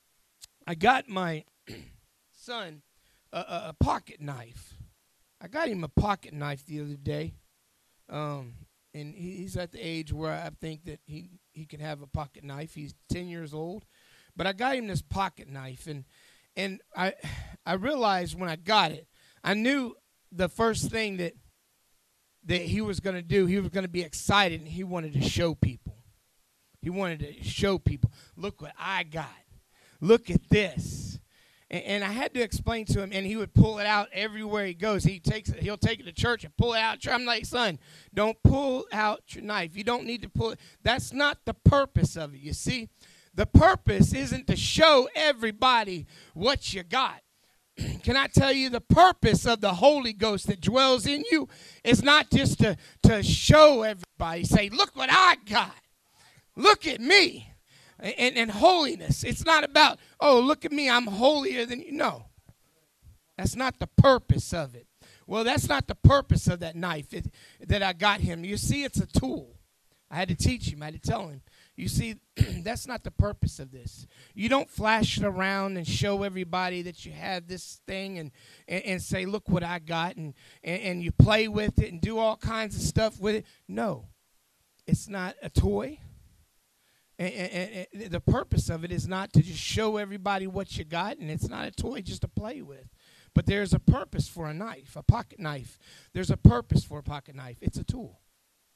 I 0.67 0.75
got 0.75 1.09
my 1.09 1.45
son 2.33 2.83
a, 3.33 3.39
a, 3.39 3.63
a, 3.69 3.85
pocket 3.85 4.21
knife. 4.21 4.75
I 5.41 5.49
got 5.49 5.69
him 5.69 5.85
a 5.85 5.89
pocket 5.89 6.33
knife 6.33 6.65
the 6.65 6.81
other 6.81 6.97
day, 6.97 7.35
um, 8.09 8.55
and 8.95 9.15
he, 9.15 9.37
he's 9.37 9.57
at 9.57 9.73
the 9.73 9.81
age 9.81 10.13
where 10.13 10.33
I 10.33 10.51
think 10.61 10.85
that 10.87 11.01
he 11.07 11.31
he 11.59 11.67
can 11.67 11.81
have 11.81 12.01
a 12.01 12.07
pocket 12.07 12.45
knife. 12.45 12.75
He's 12.75 12.95
ten 13.13 13.29
years 13.29 13.53
old, 13.53 13.85
but 14.35 14.47
I 14.47 14.53
got 14.53 14.77
him 14.77 14.87
this 14.87 15.03
pocket 15.03 15.49
knife, 15.49 15.87
and 15.87 16.05
and 16.57 16.81
I 16.97 17.15
I 17.67 17.75
realized 17.75 18.39
when 18.39 18.49
I 18.49 18.57
got 18.57 18.93
it 18.93 19.07
I 19.45 19.55
knew 19.55 19.95
the 20.33 20.49
first 20.49 20.91
thing 20.91 21.19
that 21.19 21.35
that 22.45 22.63
he 22.63 22.81
was 22.81 23.01
going 23.01 23.17
to 23.17 23.23
do, 23.23 23.47
he 23.47 23.59
was 23.59 23.69
going 23.69 23.85
to 23.85 23.91
be 23.91 24.03
excited 24.03 24.61
and 24.61 24.69
he 24.69 24.85
wanted 24.85 25.13
to 25.13 25.23
show 25.23 25.55
people. 25.55 25.97
He 26.81 26.89
wanted 26.89 27.21
to 27.21 27.43
show 27.43 27.79
people, 27.79 28.13
look 28.37 28.63
what 28.63 28.73
I 28.79 29.03
got. 29.03 29.29
Look 30.01 30.31
at 30.31 30.49
this. 30.49 31.19
And, 31.71 31.85
and, 31.85 32.05
I 32.05 32.13
had 32.13 32.33
to 32.35 32.41
explain 32.41 32.87
to 32.87 33.03
him, 33.03 33.11
and 33.13 33.27
he 33.27 33.37
would 33.37 33.53
pull 33.53 33.79
it 33.79 33.87
out 33.87 34.09
everywhere 34.13 34.67
he 34.67 34.75
goes. 34.75 35.05
He 35.05 35.21
takes 35.21 35.51
it, 35.51 35.63
he'll 35.63 35.77
take 35.77 36.01
it 36.01 36.05
to 36.05 36.13
church 36.13 36.45
and 36.45 36.57
pull 36.57 36.75
it 36.75 36.81
out. 36.81 37.07
I'm 37.07 37.25
like, 37.25 37.45
son, 37.45 37.79
don't 38.15 38.43
pull 38.43 38.87
out 38.93 39.23
your 39.35 39.45
knife. 39.45 39.77
You 39.77 39.85
don't 39.85 40.05
need 40.05 40.23
to 40.23 40.29
pull 40.29 40.53
it. 40.53 40.61
That's 40.83 41.13
not 41.13 41.39
the 41.45 41.55
purpose 41.55 42.17
of 42.17 42.35
it. 42.35 42.41
You 42.41 42.53
see, 42.53 42.89
the 43.35 43.47
purpose 43.47 44.15
isn't 44.15 44.47
to 44.47 44.57
show 44.57 45.09
everybody 45.15 46.07
what 46.35 46.73
you 46.73 46.83
got. 46.83 47.21
can 48.03 48.17
I 48.17 48.27
tell 48.27 48.53
you 48.53 48.71
the 48.71 48.81
purpose 48.81 49.47
of 49.47 49.61
the 49.61 49.75
Holy 49.75 50.13
Ghost 50.13 50.47
that 50.47 50.61
dwells 50.61 51.07
in 51.07 51.25
you 51.31 51.49
is 51.85 52.03
not 52.03 52.31
just 52.31 52.61
to, 52.61 52.77
to 53.05 53.23
show 53.23 53.83
everybody, 53.83 54.45
say, 54.45 54.69
look 54.71 54.97
what 54.97 55.11
I 55.13 55.37
got. 55.49 55.75
Look 56.57 56.87
at 56.87 57.01
me. 57.01 57.53
And, 58.01 58.37
and 58.37 58.51
holiness. 58.51 59.25
It's 59.25 59.45
not 59.45 59.65
about, 59.65 59.99
oh, 60.21 60.41
look 60.41 60.65
at 60.65 60.73
me, 60.73 60.89
I'm 60.89 61.07
holier 61.07 61.67
than 61.67 61.81
you. 61.81 61.93
No. 61.93 62.27
That's 63.37 63.57
not 63.57 63.79
the 63.79 63.87
purpose 63.87 64.53
of 64.53 64.75
it. 64.75 64.87
Well, 65.27 65.45
that's 65.45 65.69
not 65.69 65.89
the 65.89 65.95
purpose 65.95 66.47
of 66.49 66.61
that 66.61 66.77
knife 66.77 67.13
it, 67.13 67.33
that 67.67 67.83
I 67.83 67.93
got 67.93 68.21
him. 68.21 68.45
You 68.45 68.57
see, 68.57 68.85
it's 68.85 69.01
a 69.01 69.07
tool. 69.07 69.57
I 70.11 70.17
had 70.17 70.29
to 70.29 70.35
teach 70.35 70.73
him, 70.73 70.83
I 70.83 70.87
had 70.87 70.95
to 70.95 71.11
tell 71.11 71.29
him 71.29 71.43
you 71.79 71.87
see, 71.87 72.17
that's 72.63 72.87
not 72.87 73.05
the 73.05 73.11
purpose 73.11 73.61
of 73.61 73.71
this. 73.71 74.07
You 74.35 74.49
don't 74.49 74.69
flash 74.69 75.17
it 75.17 75.25
around 75.25 75.77
and 75.77 75.87
show 75.87 76.25
everybody 76.25 76.83
that 76.83 77.07
you 77.07 77.13
have 77.13 77.47
this 77.47 77.81
thing 77.87 78.19
and, 78.19 78.33
and, 78.67 78.85
and 78.85 79.03
say, 79.03 79.25
look 79.25 79.49
what 79.49 79.63
I 79.63 79.79
got, 79.79 80.17
and, 80.17 80.35
and, 80.65 80.83
and 80.83 81.03
you 81.03 81.13
play 81.13 81.47
with 81.47 81.79
it 81.79 81.93
and 81.93 82.01
do 82.01 82.19
all 82.19 82.37
kinds 82.37 82.75
of 82.75 82.83
stuff 82.83 83.21
with 83.21 83.37
it. 83.37 83.47
No, 83.69 84.07
it's 84.87 85.09
not 85.09 85.37
a 85.41 85.49
toy. 85.49 86.01
And, 87.19 87.33
and, 87.33 87.87
and, 87.93 88.11
the 88.11 88.21
purpose 88.21 88.69
of 88.69 88.85
it 88.85 88.93
is 88.93 89.09
not 89.09 89.33
to 89.33 89.43
just 89.43 89.59
show 89.59 89.97
everybody 89.97 90.47
what 90.47 90.77
you 90.77 90.85
got, 90.85 91.19
and 91.19 91.31
it's 91.31 91.49
not 91.49 91.67
a 91.67 91.71
toy 91.71 92.01
just 92.01 92.23
to 92.23 92.29
play 92.29 92.63
with. 92.63 92.89
But 93.35 93.47
there's 93.47 93.73
a 93.73 93.81
purpose 93.81 94.29
for 94.29 94.47
a 94.47 94.55
knife, 94.55 94.95
a 94.97 95.03
pocket 95.03 95.41
knife. 95.41 95.79
There's 96.13 96.31
a 96.31 96.37
purpose 96.37 96.85
for 96.85 97.01
a 97.01 97.03
pocket 97.03 97.35
knife. 97.35 97.57
It's 97.61 97.79
a 97.79 97.85
tool. 97.85 98.21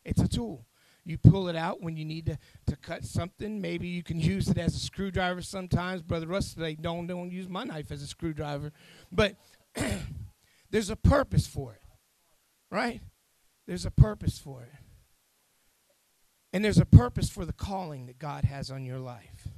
It's 0.04 0.20
a 0.20 0.28
tool. 0.28 0.66
You 1.04 1.18
pull 1.18 1.49
it 1.49 1.56
out 1.56 1.82
when 1.82 1.96
you 1.96 2.04
need 2.04 2.26
to, 2.26 2.38
to 2.66 2.76
cut 2.76 3.04
something. 3.04 3.61
Maybe 3.61 3.88
you 3.88 4.02
can 4.02 4.20
use 4.20 4.49
it 4.49 4.58
as 4.58 4.76
a 4.76 4.78
screwdriver 4.78 5.42
sometimes. 5.42 6.02
Brother 6.02 6.26
Russ 6.26 6.54
they 6.54 6.75
don't, 6.75 7.06
don't 7.06 7.32
use 7.32 7.49
my 7.49 7.64
knife 7.64 7.90
as 7.90 8.02
a 8.02 8.06
screwdriver. 8.06 8.72
But 9.11 9.37
there's 10.70 10.90
a 10.90 10.96
purpose 10.96 11.46
for 11.46 11.75
it, 11.75 11.82
right? 12.70 13.00
There's 13.66 13.87
a 13.87 13.90
purpose 13.90 14.38
for 14.38 14.62
it. 14.62 14.81
And 16.52 16.64
there's 16.64 16.78
a 16.78 16.85
purpose 16.85 17.30
for 17.30 17.44
the 17.44 17.52
calling 17.52 18.06
that 18.06 18.18
God 18.18 18.44
has 18.44 18.71
on 18.71 18.85
your 18.85 18.99
life. 18.99 19.49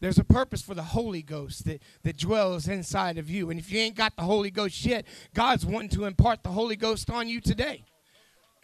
There's 0.00 0.18
a 0.18 0.24
purpose 0.24 0.62
for 0.62 0.74
the 0.74 0.82
Holy 0.82 1.22
Ghost 1.22 1.64
that, 1.64 1.82
that 2.04 2.16
dwells 2.16 2.68
inside 2.68 3.18
of 3.18 3.28
you. 3.28 3.50
And 3.50 3.58
if 3.58 3.72
you 3.72 3.80
ain't 3.80 3.96
got 3.96 4.14
the 4.14 4.22
Holy 4.22 4.50
Ghost 4.50 4.84
yet, 4.84 5.04
God's 5.34 5.66
wanting 5.66 5.88
to 5.90 6.04
impart 6.04 6.44
the 6.44 6.50
Holy 6.50 6.76
Ghost 6.76 7.10
on 7.10 7.28
you 7.28 7.40
today. 7.40 7.84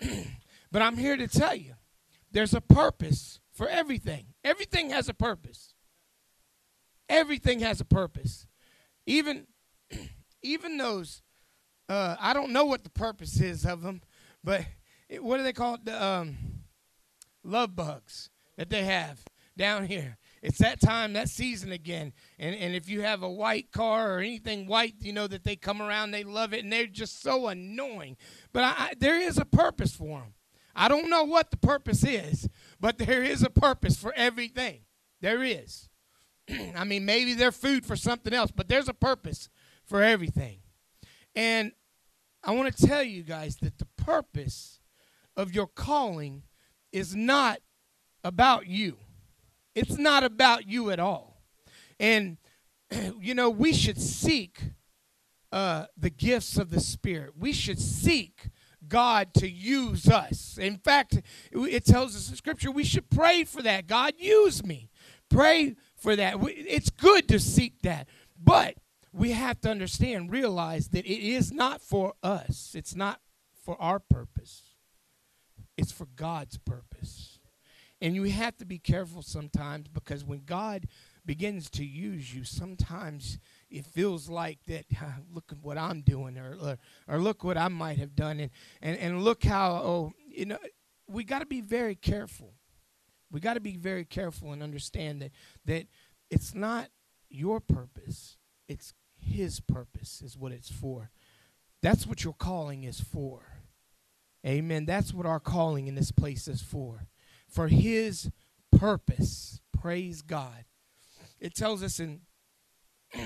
but 0.70 0.82
I'm 0.82 0.96
here 0.96 1.16
to 1.16 1.26
tell 1.26 1.54
you 1.56 1.74
there's 2.30 2.54
a 2.54 2.60
purpose 2.60 3.40
for 3.52 3.68
everything. 3.68 4.26
Everything 4.44 4.90
has 4.90 5.08
a 5.08 5.14
purpose. 5.14 5.74
Everything 7.08 7.60
has 7.60 7.80
a 7.80 7.84
purpose. 7.84 8.46
Even 9.06 9.46
even 10.42 10.76
those 10.76 11.22
uh, 11.88 12.16
I 12.18 12.32
don't 12.32 12.50
know 12.50 12.64
what 12.64 12.84
the 12.84 12.90
purpose 12.90 13.40
is 13.40 13.66
of 13.66 13.82
them, 13.82 14.00
but 14.42 14.64
it, 15.08 15.22
what 15.22 15.36
do 15.36 15.42
they 15.42 15.52
call 15.52 15.74
it? 15.74 15.84
The 15.84 16.02
um, 16.02 16.36
love 17.44 17.76
bugs 17.76 18.30
that 18.56 18.70
they 18.70 18.84
have 18.84 19.24
down 19.56 19.86
here. 19.86 20.16
It's 20.42 20.58
that 20.58 20.80
time, 20.80 21.12
that 21.14 21.28
season 21.28 21.72
again. 21.72 22.12
And, 22.38 22.54
and 22.54 22.74
if 22.74 22.88
you 22.88 23.02
have 23.02 23.22
a 23.22 23.30
white 23.30 23.72
car 23.72 24.14
or 24.14 24.18
anything 24.18 24.66
white, 24.66 24.94
you 25.00 25.12
know 25.12 25.26
that 25.26 25.44
they 25.44 25.56
come 25.56 25.80
around, 25.80 26.10
they 26.10 26.24
love 26.24 26.52
it, 26.52 26.64
and 26.64 26.72
they're 26.72 26.86
just 26.86 27.22
so 27.22 27.46
annoying. 27.46 28.16
But 28.52 28.64
I, 28.64 28.74
I, 28.76 28.92
there 28.98 29.20
is 29.20 29.38
a 29.38 29.44
purpose 29.44 29.94
for 29.94 30.20
them. 30.20 30.34
I 30.76 30.88
don't 30.88 31.08
know 31.08 31.24
what 31.24 31.50
the 31.50 31.56
purpose 31.56 32.04
is, 32.04 32.48
but 32.80 32.98
there 32.98 33.22
is 33.22 33.42
a 33.42 33.50
purpose 33.50 33.96
for 33.96 34.12
everything. 34.14 34.80
There 35.20 35.42
is. 35.42 35.88
I 36.76 36.84
mean, 36.84 37.04
maybe 37.04 37.34
they're 37.34 37.52
food 37.52 37.86
for 37.86 37.96
something 37.96 38.34
else, 38.34 38.50
but 38.50 38.68
there's 38.68 38.88
a 38.88 38.94
purpose 38.94 39.48
for 39.86 40.02
everything. 40.02 40.58
And 41.34 41.72
I 42.42 42.52
want 42.52 42.76
to 42.76 42.86
tell 42.86 43.02
you 43.02 43.22
guys 43.22 43.56
that 43.56 43.78
the 43.78 43.86
purpose 43.96 44.80
of 45.36 45.54
your 45.54 45.66
calling 45.66 46.42
is 46.94 47.16
not 47.16 47.58
about 48.22 48.66
you. 48.68 48.96
It's 49.74 49.98
not 49.98 50.22
about 50.22 50.68
you 50.68 50.90
at 50.90 51.00
all. 51.00 51.42
And, 51.98 52.38
you 53.20 53.34
know, 53.34 53.50
we 53.50 53.72
should 53.72 54.00
seek 54.00 54.60
uh, 55.50 55.86
the 55.96 56.10
gifts 56.10 56.56
of 56.56 56.70
the 56.70 56.80
Spirit. 56.80 57.32
We 57.36 57.52
should 57.52 57.80
seek 57.80 58.48
God 58.86 59.34
to 59.34 59.48
use 59.48 60.08
us. 60.08 60.56
In 60.56 60.76
fact, 60.76 61.20
it 61.52 61.84
tells 61.84 62.14
us 62.14 62.30
in 62.30 62.36
Scripture 62.36 62.70
we 62.70 62.84
should 62.84 63.10
pray 63.10 63.44
for 63.44 63.60
that. 63.62 63.86
God, 63.88 64.14
use 64.18 64.64
me. 64.64 64.90
Pray 65.28 65.74
for 65.96 66.14
that. 66.14 66.36
It's 66.42 66.90
good 66.90 67.28
to 67.28 67.40
seek 67.40 67.82
that. 67.82 68.08
But 68.40 68.76
we 69.12 69.32
have 69.32 69.60
to 69.62 69.70
understand, 69.70 70.30
realize 70.30 70.88
that 70.88 71.06
it 71.06 71.26
is 71.26 71.50
not 71.50 71.80
for 71.80 72.14
us, 72.22 72.72
it's 72.76 72.94
not 72.94 73.20
for 73.64 73.80
our 73.80 73.98
purpose, 73.98 74.73
it's 75.76 75.92
for 75.92 76.06
God's 76.16 76.58
purpose. 76.58 77.38
And 78.00 78.14
you 78.14 78.24
have 78.24 78.56
to 78.58 78.64
be 78.64 78.78
careful 78.78 79.22
sometimes 79.22 79.88
because 79.88 80.24
when 80.24 80.42
God 80.44 80.86
begins 81.24 81.70
to 81.70 81.84
use 81.84 82.34
you, 82.34 82.44
sometimes 82.44 83.38
it 83.70 83.86
feels 83.86 84.28
like 84.28 84.58
that 84.66 84.84
look 85.32 85.44
at 85.50 85.58
what 85.62 85.78
I'm 85.78 86.02
doing 86.02 86.36
or, 86.36 86.56
or, 86.60 86.78
or 87.08 87.18
look 87.18 87.44
what 87.44 87.56
I 87.56 87.68
might 87.68 87.98
have 87.98 88.14
done 88.14 88.40
and, 88.40 88.50
and, 88.82 88.98
and 88.98 89.24
look 89.24 89.44
how 89.44 89.72
oh 89.76 90.12
you 90.28 90.46
know 90.46 90.58
we 91.06 91.24
got 91.24 91.38
to 91.40 91.46
be 91.46 91.60
very 91.60 91.94
careful. 91.94 92.54
We 93.30 93.40
got 93.40 93.54
to 93.54 93.60
be 93.60 93.76
very 93.76 94.04
careful 94.04 94.52
and 94.52 94.62
understand 94.62 95.22
that 95.22 95.30
that 95.64 95.86
it's 96.30 96.54
not 96.54 96.88
your 97.30 97.60
purpose. 97.60 98.36
It's 98.68 98.92
his 99.18 99.60
purpose 99.60 100.20
is 100.22 100.36
what 100.36 100.52
it's 100.52 100.70
for. 100.70 101.10
That's 101.82 102.06
what 102.06 102.24
your 102.24 102.34
calling 102.34 102.84
is 102.84 103.00
for. 103.00 103.53
Amen. 104.46 104.84
That's 104.84 105.14
what 105.14 105.26
our 105.26 105.40
calling 105.40 105.86
in 105.86 105.94
this 105.94 106.12
place 106.12 106.48
is 106.48 106.60
for. 106.60 107.06
For 107.48 107.68
his 107.68 108.30
purpose. 108.76 109.60
Praise 109.72 110.22
God. 110.22 110.64
It 111.40 111.54
tells 111.54 111.82
us 111.82 112.00
in 112.00 112.20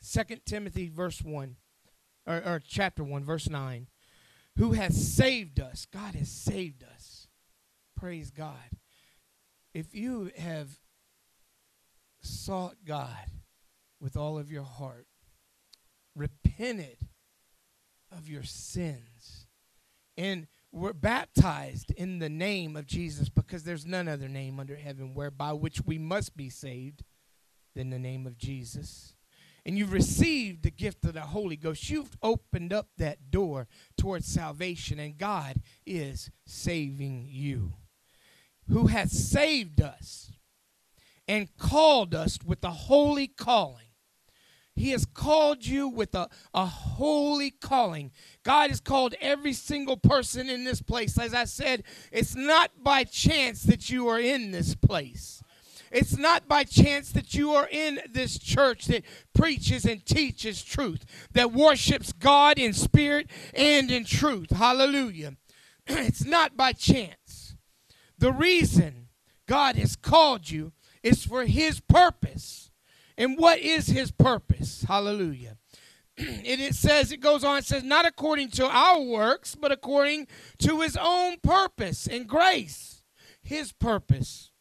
Second 0.00 0.42
Timothy 0.44 0.88
verse 0.88 1.22
1 1.22 1.56
or, 2.26 2.36
or 2.36 2.60
chapter 2.66 3.04
1 3.04 3.24
verse 3.24 3.48
9 3.48 3.86
who 4.56 4.72
has 4.72 5.14
saved 5.14 5.60
us. 5.60 5.86
God 5.92 6.14
has 6.14 6.28
saved 6.28 6.84
us. 6.84 7.26
Praise 7.96 8.30
God. 8.30 8.78
If 9.72 9.94
you 9.94 10.30
have 10.36 10.78
sought 12.22 12.76
God 12.86 13.30
with 14.00 14.16
all 14.16 14.38
of 14.38 14.52
your 14.52 14.62
heart, 14.62 15.06
repented 16.14 17.08
of 18.16 18.28
your 18.28 18.44
sins, 18.44 19.46
and 20.16 20.46
were 20.74 20.92
baptized 20.92 21.90
in 21.92 22.18
the 22.18 22.28
name 22.28 22.76
of 22.76 22.86
Jesus 22.86 23.28
because 23.28 23.64
there's 23.64 23.86
none 23.86 24.08
other 24.08 24.28
name 24.28 24.58
under 24.58 24.76
heaven 24.76 25.14
whereby 25.14 25.52
which 25.52 25.80
we 25.86 25.98
must 25.98 26.36
be 26.36 26.50
saved 26.50 27.02
than 27.74 27.90
the 27.90 27.98
name 27.98 28.26
of 28.26 28.36
Jesus 28.36 29.14
and 29.66 29.78
you've 29.78 29.92
received 29.92 30.62
the 30.62 30.70
gift 30.70 31.04
of 31.04 31.14
the 31.14 31.22
Holy 31.22 31.56
Ghost, 31.56 31.88
you've 31.88 32.16
opened 32.22 32.72
up 32.72 32.88
that 32.98 33.30
door 33.30 33.66
towards 33.96 34.26
salvation, 34.26 34.98
and 34.98 35.16
God 35.16 35.62
is 35.86 36.30
saving 36.46 37.26
you. 37.30 37.74
Who 38.68 38.88
has 38.88 39.10
saved 39.10 39.80
us 39.80 40.32
and 41.26 41.54
called 41.56 42.14
us 42.14 42.38
with 42.44 42.62
a 42.64 42.70
holy 42.70 43.26
calling. 43.26 43.86
He 44.76 44.90
has 44.90 45.06
called 45.06 45.64
you 45.64 45.86
with 45.88 46.14
a, 46.14 46.28
a 46.52 46.66
holy 46.66 47.50
calling. 47.50 48.10
God 48.42 48.70
has 48.70 48.80
called 48.80 49.14
every 49.20 49.52
single 49.52 49.96
person 49.96 50.48
in 50.48 50.64
this 50.64 50.82
place. 50.82 51.16
As 51.16 51.32
I 51.32 51.44
said, 51.44 51.84
it's 52.10 52.34
not 52.34 52.82
by 52.82 53.04
chance 53.04 53.62
that 53.64 53.88
you 53.88 54.08
are 54.08 54.18
in 54.18 54.50
this 54.50 54.74
place. 54.74 55.42
It's 55.92 56.18
not 56.18 56.48
by 56.48 56.64
chance 56.64 57.12
that 57.12 57.34
you 57.34 57.52
are 57.52 57.68
in 57.70 58.00
this 58.10 58.36
church 58.36 58.86
that 58.86 59.04
preaches 59.32 59.84
and 59.84 60.04
teaches 60.04 60.64
truth, 60.64 61.04
that 61.32 61.52
worships 61.52 62.12
God 62.12 62.58
in 62.58 62.72
spirit 62.72 63.30
and 63.54 63.88
in 63.92 64.04
truth. 64.04 64.50
Hallelujah. 64.50 65.36
It's 65.86 66.24
not 66.24 66.56
by 66.56 66.72
chance. 66.72 67.54
The 68.18 68.32
reason 68.32 69.08
God 69.46 69.76
has 69.76 69.94
called 69.96 70.50
you 70.50 70.72
is 71.02 71.24
for 71.24 71.44
His 71.44 71.78
purpose. 71.78 72.70
And 73.16 73.38
what 73.38 73.58
is 73.60 73.86
His 73.88 74.10
purpose? 74.10 74.84
Hallelujah. 74.86 75.56
And 76.16 76.46
it 76.46 76.76
says, 76.76 77.10
it 77.10 77.20
goes 77.20 77.42
on, 77.42 77.58
it 77.58 77.64
says, 77.64 77.82
not 77.82 78.06
according 78.06 78.50
to 78.52 78.66
our 78.68 79.00
works, 79.00 79.56
but 79.56 79.72
according 79.72 80.28
to 80.58 80.80
His 80.80 80.96
own 80.96 81.38
purpose 81.42 82.06
and 82.06 82.28
grace. 82.28 83.02
His 83.42 83.72
purpose 83.72 84.52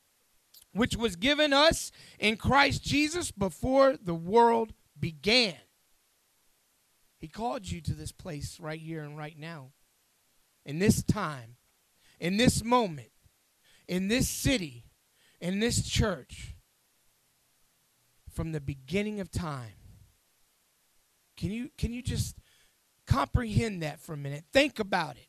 which 0.74 0.98
was 0.98 1.16
given 1.16 1.54
us 1.54 1.92
in 2.20 2.36
Christ 2.36 2.84
Jesus 2.84 3.32
before 3.32 3.96
the 3.96 4.16
world 4.16 4.74
began. 5.00 5.56
He 7.20 7.28
called 7.28 7.70
you 7.70 7.80
to 7.82 7.94
this 7.94 8.12
place 8.12 8.60
right 8.60 8.80
here 8.80 9.04
and 9.04 9.18
right 9.18 9.38
now, 9.38 9.72
in 10.66 10.80
this 10.80 11.04
time, 11.04 11.56
in 12.20 12.38
this 12.38 12.64
moment, 12.64 13.12
in 13.88 14.08
this 14.08 14.28
city, 14.28 14.86
in 15.40 15.60
this 15.60 15.88
church, 15.88 16.53
from 18.34 18.52
the 18.52 18.62
beginning 18.62 19.20
of 19.20 19.32
time. 19.32 19.74
Can 21.38 21.52
you, 21.52 21.70
can 21.78 21.94
you 21.94 22.02
just 22.02 22.38
comprehend 23.08 23.82
that 23.84 24.00
for 24.00 24.14
a 24.14 24.18
minute? 24.18 24.46
Think 24.52 24.80
about 24.80 25.18
it. 25.18 25.28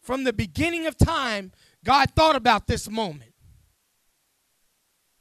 From 0.00 0.24
the 0.24 0.32
beginning 0.32 0.86
of 0.86 0.96
time, 0.96 1.52
God 1.84 2.10
thought 2.16 2.36
about 2.36 2.66
this 2.66 2.90
moment. 2.90 3.32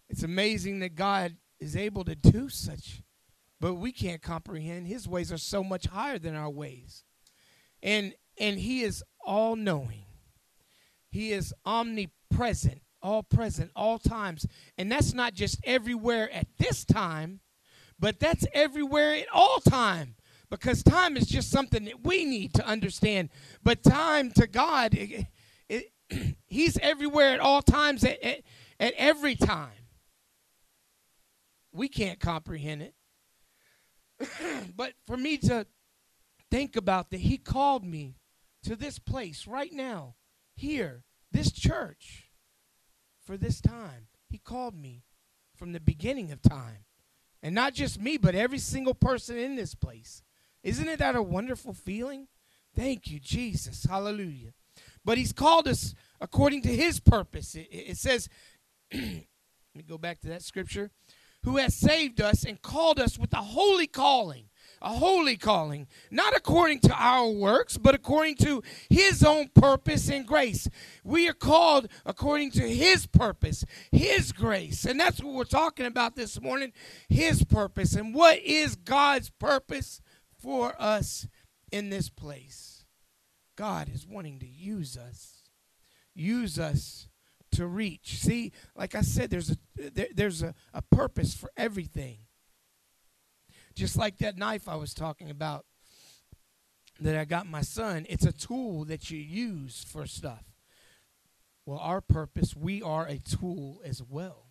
It's 0.10 0.24
amazing 0.24 0.80
that 0.80 0.96
God 0.96 1.38
is 1.60 1.76
able 1.76 2.04
to 2.04 2.15
do 2.15 2.50
such, 2.50 3.02
but 3.60 3.76
we 3.76 3.91
can't 3.91 4.22
comprehend. 4.22 4.88
His 4.88 5.08
ways 5.08 5.32
are 5.32 5.38
so 5.38 5.63
much 5.63 5.86
higher 5.86 6.20
than 6.20 6.36
our 6.36 6.50
ways. 6.50 7.04
And 7.82 8.13
and 8.38 8.60
he 8.60 8.82
is 8.82 9.04
all 9.24 9.56
knowing. 9.56 10.06
He 11.10 11.32
is 11.32 11.54
omnipresent, 11.65 12.82
all 13.01 13.23
present, 13.23 13.71
all 13.75 13.99
times. 13.99 14.45
And 14.77 14.91
that's 14.91 15.13
not 15.13 15.33
just 15.33 15.59
everywhere 15.63 16.31
at 16.31 16.47
this 16.57 16.85
time, 16.85 17.39
but 17.99 18.19
that's 18.19 18.45
everywhere 18.53 19.15
at 19.15 19.27
all 19.33 19.59
time. 19.59 20.15
Because 20.49 20.83
time 20.83 21.15
is 21.15 21.27
just 21.27 21.49
something 21.49 21.85
that 21.85 22.03
we 22.03 22.25
need 22.25 22.53
to 22.55 22.65
understand. 22.65 23.29
But 23.63 23.83
time 23.83 24.31
to 24.31 24.47
God, 24.47 24.93
it, 24.93 25.27
it, 25.69 25.91
He's 26.47 26.77
everywhere 26.79 27.33
at 27.33 27.39
all 27.39 27.61
times, 27.61 28.03
at, 28.03 28.21
at, 28.21 28.41
at 28.79 28.93
every 28.97 29.35
time. 29.35 29.69
We 31.71 31.87
can't 31.87 32.19
comprehend 32.19 32.81
it. 32.81 32.93
but 34.75 34.93
for 35.07 35.15
me 35.15 35.37
to 35.37 35.65
think 36.49 36.75
about 36.75 37.11
that, 37.11 37.21
He 37.21 37.37
called 37.37 37.85
me 37.85 38.17
to 38.63 38.75
this 38.75 38.99
place 38.99 39.47
right 39.47 39.71
now, 39.71 40.15
here, 40.55 41.03
this 41.31 41.51
church, 41.51 42.20
for 43.25 43.38
this 43.38 43.62
time. 43.62 44.07
He 44.29 44.38
called 44.38 44.75
me 44.75 45.03
from 45.55 45.73
the 45.73 45.79
beginning 45.79 46.31
of 46.31 46.41
time. 46.41 46.86
And 47.43 47.55
not 47.55 47.73
just 47.73 47.99
me, 47.99 48.17
but 48.17 48.36
every 48.36 48.60
single 48.60 48.93
person 48.93 49.38
in 49.38 49.55
this 49.55 49.73
place. 49.75 50.21
Isn't 50.63 50.88
it 50.88 50.99
that 50.99 51.15
a 51.15 51.23
wonderful 51.23 51.73
feeling? 51.73 52.27
Thank 52.75 53.10
you, 53.10 53.19
Jesus. 53.19 53.86
Hallelujah. 53.86 54.53
But 55.03 55.17
He's 55.17 55.34
called 55.34 55.67
us 55.67 55.95
according 56.19 56.62
to 56.63 56.69
His 56.75 56.99
purpose. 56.99 57.55
It, 57.55 57.67
it 57.71 57.97
says, 57.97 58.29
let 58.93 59.01
me 59.01 59.84
go 59.88 59.97
back 59.97 60.19
to 60.21 60.27
that 60.27 60.43
scripture 60.43 60.91
who 61.43 61.57
has 61.57 61.75
saved 61.75 62.21
us 62.21 62.43
and 62.43 62.62
called 62.62 62.99
us 62.99 63.17
with 63.17 63.34
a 63.34 63.38
holy 63.38 63.88
calling. 63.88 64.45
A 64.82 64.89
holy 64.89 65.38
calling, 65.38 65.88
not 66.10 66.36
according 66.36 66.80
to 66.82 66.94
our 66.94 67.30
works, 67.30 67.78
but 67.78 67.94
according 67.94 68.36
to 68.38 68.63
His 68.89 69.24
own 69.24 69.50
purpose 69.50 70.10
and 70.10 70.26
grace. 70.26 70.67
We 71.04 71.30
are 71.30 71.34
called 71.34 71.88
according 72.06 72.52
to 72.52 72.67
His 72.67 73.06
purpose, 73.06 73.63
His 73.91 74.32
grace. 74.32 74.86
And 74.86 75.00
that's 75.00 75.22
what 75.22 75.36
we're 75.36 75.44
talking 75.44 75.86
about 75.86 76.15
this 76.15 76.41
morning 76.41 76.74
His 77.10 77.44
purpose. 77.44 77.96
And 77.96 78.15
what 78.15 78.39
is 78.39 78.76
God's 78.76 79.30
purpose 79.30 80.02
for 80.41 80.74
us 80.80 81.28
in 81.72 81.89
this 81.89 82.10
place? 82.10 82.86
God 83.56 83.89
is 83.94 84.08
wanting 84.08 84.39
to 84.39 84.48
use 84.48 84.98
us. 84.98 85.44
Use 86.15 86.58
us 86.58 87.08
to 87.52 87.67
reach. 87.67 88.17
See, 88.17 88.52
like 88.76 88.96
I 88.96 89.02
said, 89.02 89.30
there's 89.30 89.52
a 89.52 89.58
there, 89.76 90.08
there's 90.13 90.41
a, 90.41 90.54
a 90.74 90.82
purpose 90.82 91.36
for 91.36 91.52
everything. 91.56 92.20
Just 93.75 93.97
like 93.97 94.17
that 94.19 94.38
knife 94.38 94.67
I 94.67 94.75
was 94.75 94.93
talking 94.93 95.29
about 95.29 95.65
that 96.99 97.15
I 97.15 97.25
got 97.25 97.47
my 97.47 97.62
son, 97.62 98.05
it's 98.10 98.25
a 98.25 98.31
tool 98.31 98.86
that 98.86 99.10
you 99.10 99.17
use 99.17 99.84
for 99.88 100.05
stuff. 100.05 100.43
Well, 101.65 101.79
our 101.79 102.01
purpose, 102.01 102.55
we 102.55 102.81
are 102.81 103.05
a 103.05 103.17
tool 103.17 103.81
as 103.84 104.01
well. 104.03 104.47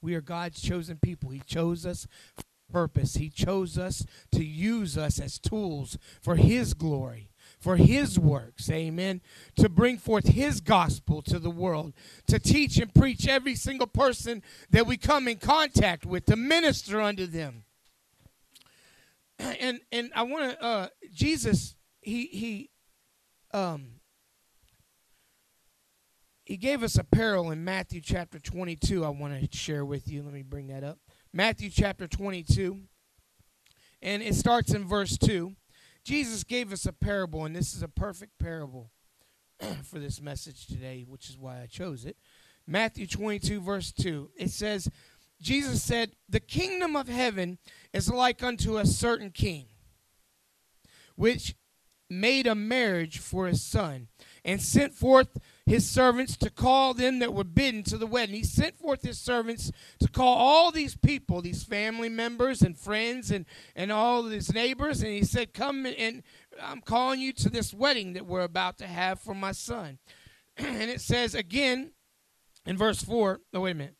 We 0.00 0.14
are 0.14 0.20
God's 0.20 0.60
chosen 0.60 0.98
people. 1.02 1.30
He 1.30 1.40
chose 1.40 1.84
us 1.84 2.06
for 2.36 2.44
purpose. 2.70 3.14
He 3.14 3.30
chose 3.30 3.78
us 3.78 4.04
to 4.32 4.44
use 4.44 4.98
us 4.98 5.18
as 5.18 5.38
tools 5.38 5.98
for 6.20 6.36
His 6.36 6.74
glory, 6.74 7.30
for 7.58 7.76
His 7.76 8.18
works. 8.18 8.70
Amen. 8.70 9.20
To 9.56 9.68
bring 9.68 9.98
forth 9.98 10.28
His 10.28 10.60
gospel 10.60 11.22
to 11.22 11.38
the 11.38 11.50
world, 11.50 11.94
to 12.26 12.38
teach 12.38 12.78
and 12.78 12.94
preach 12.94 13.26
every 13.26 13.54
single 13.54 13.86
person 13.86 14.42
that 14.70 14.86
we 14.86 14.96
come 14.96 15.26
in 15.26 15.38
contact 15.38 16.06
with, 16.06 16.26
to 16.26 16.36
minister 16.36 17.00
unto 17.00 17.26
them. 17.26 17.64
And 19.60 19.80
and 19.92 20.10
I 20.14 20.22
want 20.22 20.50
to 20.50 20.62
uh, 20.62 20.88
Jesus 21.12 21.76
he 22.00 22.26
he 22.26 22.70
um 23.52 24.00
he 26.44 26.56
gave 26.56 26.82
us 26.82 26.96
a 26.96 27.04
parable 27.04 27.50
in 27.50 27.62
Matthew 27.62 28.00
chapter 28.00 28.38
22 28.38 29.04
I 29.04 29.10
want 29.10 29.38
to 29.38 29.56
share 29.56 29.84
with 29.84 30.08
you. 30.08 30.22
Let 30.22 30.32
me 30.32 30.42
bring 30.42 30.68
that 30.68 30.82
up. 30.82 30.98
Matthew 31.32 31.70
chapter 31.70 32.06
22. 32.06 32.80
And 34.00 34.22
it 34.22 34.34
starts 34.34 34.72
in 34.72 34.86
verse 34.86 35.18
2. 35.18 35.54
Jesus 36.04 36.44
gave 36.44 36.72
us 36.72 36.86
a 36.86 36.92
parable, 36.92 37.44
and 37.44 37.54
this 37.54 37.74
is 37.74 37.82
a 37.82 37.88
perfect 37.88 38.38
parable 38.38 38.90
for 39.84 39.98
this 39.98 40.22
message 40.22 40.66
today, 40.66 41.04
which 41.06 41.28
is 41.28 41.36
why 41.36 41.60
I 41.60 41.66
chose 41.66 42.04
it. 42.04 42.16
Matthew 42.66 43.06
22, 43.06 43.60
verse 43.60 43.92
2. 43.92 44.30
It 44.36 44.50
says, 44.50 44.88
Jesus 45.40 45.82
said, 45.82 46.12
The 46.28 46.40
kingdom 46.40 46.96
of 46.96 47.08
heaven 47.08 47.58
is 47.92 48.10
like 48.10 48.42
unto 48.42 48.76
a 48.76 48.86
certain 48.86 49.30
king, 49.30 49.66
which 51.16 51.54
made 52.10 52.46
a 52.46 52.54
marriage 52.54 53.18
for 53.18 53.46
his 53.46 53.62
son, 53.62 54.08
and 54.44 54.62
sent 54.62 54.94
forth 54.94 55.38
his 55.66 55.88
servants 55.88 56.36
to 56.38 56.48
call 56.48 56.94
them 56.94 57.18
that 57.18 57.34
were 57.34 57.44
bidden 57.44 57.82
to 57.82 57.98
the 57.98 58.06
wedding. 58.06 58.34
He 58.34 58.44
sent 58.44 58.78
forth 58.78 59.02
his 59.02 59.18
servants 59.18 59.70
to 60.00 60.08
call 60.08 60.34
all 60.38 60.70
these 60.70 60.96
people, 60.96 61.42
these 61.42 61.62
family 61.62 62.08
members 62.08 62.62
and 62.62 62.76
friends 62.76 63.30
and, 63.30 63.44
and 63.76 63.92
all 63.92 64.22
his 64.24 64.52
neighbors, 64.54 65.02
and 65.02 65.12
he 65.12 65.24
said, 65.24 65.52
Come 65.52 65.86
and 65.86 66.22
I'm 66.60 66.80
calling 66.80 67.20
you 67.20 67.32
to 67.34 67.50
this 67.50 67.74
wedding 67.74 68.14
that 68.14 68.26
we're 68.26 68.40
about 68.40 68.78
to 68.78 68.86
have 68.86 69.20
for 69.20 69.34
my 69.34 69.52
son. 69.52 69.98
and 70.56 70.90
it 70.90 71.00
says 71.00 71.34
again 71.34 71.92
in 72.66 72.76
verse 72.76 73.02
4, 73.02 73.40
oh, 73.54 73.60
wait 73.60 73.70
a 73.72 73.74
minute. 73.74 73.94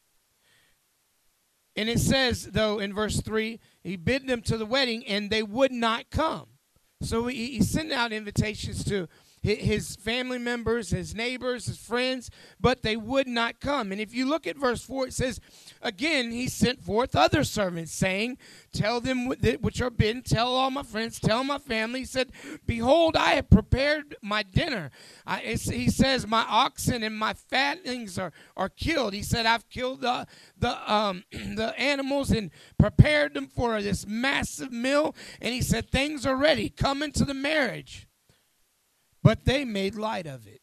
And 1.78 1.88
it 1.88 2.00
says, 2.00 2.42
though, 2.42 2.80
in 2.80 2.92
verse 2.92 3.20
3, 3.20 3.60
he 3.84 3.94
bid 3.94 4.26
them 4.26 4.42
to 4.42 4.56
the 4.56 4.66
wedding 4.66 5.06
and 5.06 5.30
they 5.30 5.44
would 5.44 5.70
not 5.70 6.10
come. 6.10 6.48
So 7.00 7.28
he, 7.28 7.52
he 7.52 7.62
sent 7.62 7.92
out 7.92 8.12
invitations 8.12 8.82
to 8.86 9.06
his 9.42 9.94
family 9.94 10.38
members, 10.38 10.90
his 10.90 11.14
neighbors, 11.14 11.66
his 11.66 11.78
friends, 11.78 12.32
but 12.58 12.82
they 12.82 12.96
would 12.96 13.28
not 13.28 13.60
come. 13.60 13.92
And 13.92 14.00
if 14.00 14.12
you 14.12 14.26
look 14.26 14.48
at 14.48 14.56
verse 14.56 14.82
4, 14.82 15.06
it 15.06 15.12
says, 15.12 15.38
Again, 15.82 16.32
he 16.32 16.48
sent 16.48 16.82
forth 16.82 17.14
other 17.14 17.44
servants, 17.44 17.92
saying, 17.92 18.38
Tell 18.72 19.00
them 19.00 19.28
which 19.28 19.80
are 19.80 19.90
bidden, 19.90 20.22
tell 20.22 20.48
all 20.48 20.70
my 20.70 20.82
friends, 20.82 21.20
tell 21.20 21.44
my 21.44 21.58
family. 21.58 22.00
He 22.00 22.04
said, 22.06 22.32
Behold, 22.66 23.16
I 23.16 23.34
have 23.34 23.50
prepared 23.50 24.16
my 24.22 24.42
dinner. 24.42 24.90
I, 25.26 25.38
he 25.40 25.88
says, 25.90 26.26
My 26.26 26.44
oxen 26.48 27.02
and 27.02 27.16
my 27.16 27.32
fatlings 27.32 28.18
are, 28.18 28.32
are 28.56 28.68
killed. 28.68 29.14
He 29.14 29.22
said, 29.22 29.46
I've 29.46 29.68
killed 29.68 30.00
the, 30.00 30.26
the, 30.58 30.92
um, 30.92 31.24
the 31.32 31.74
animals 31.78 32.30
and 32.30 32.50
prepared 32.78 33.34
them 33.34 33.46
for 33.46 33.80
this 33.80 34.06
massive 34.06 34.72
meal. 34.72 35.14
And 35.40 35.54
he 35.54 35.62
said, 35.62 35.90
Things 35.90 36.26
are 36.26 36.36
ready. 36.36 36.68
Come 36.68 37.02
into 37.02 37.24
the 37.24 37.34
marriage. 37.34 38.08
But 39.22 39.44
they 39.44 39.64
made 39.64 39.94
light 39.94 40.26
of 40.26 40.46
it. 40.46 40.60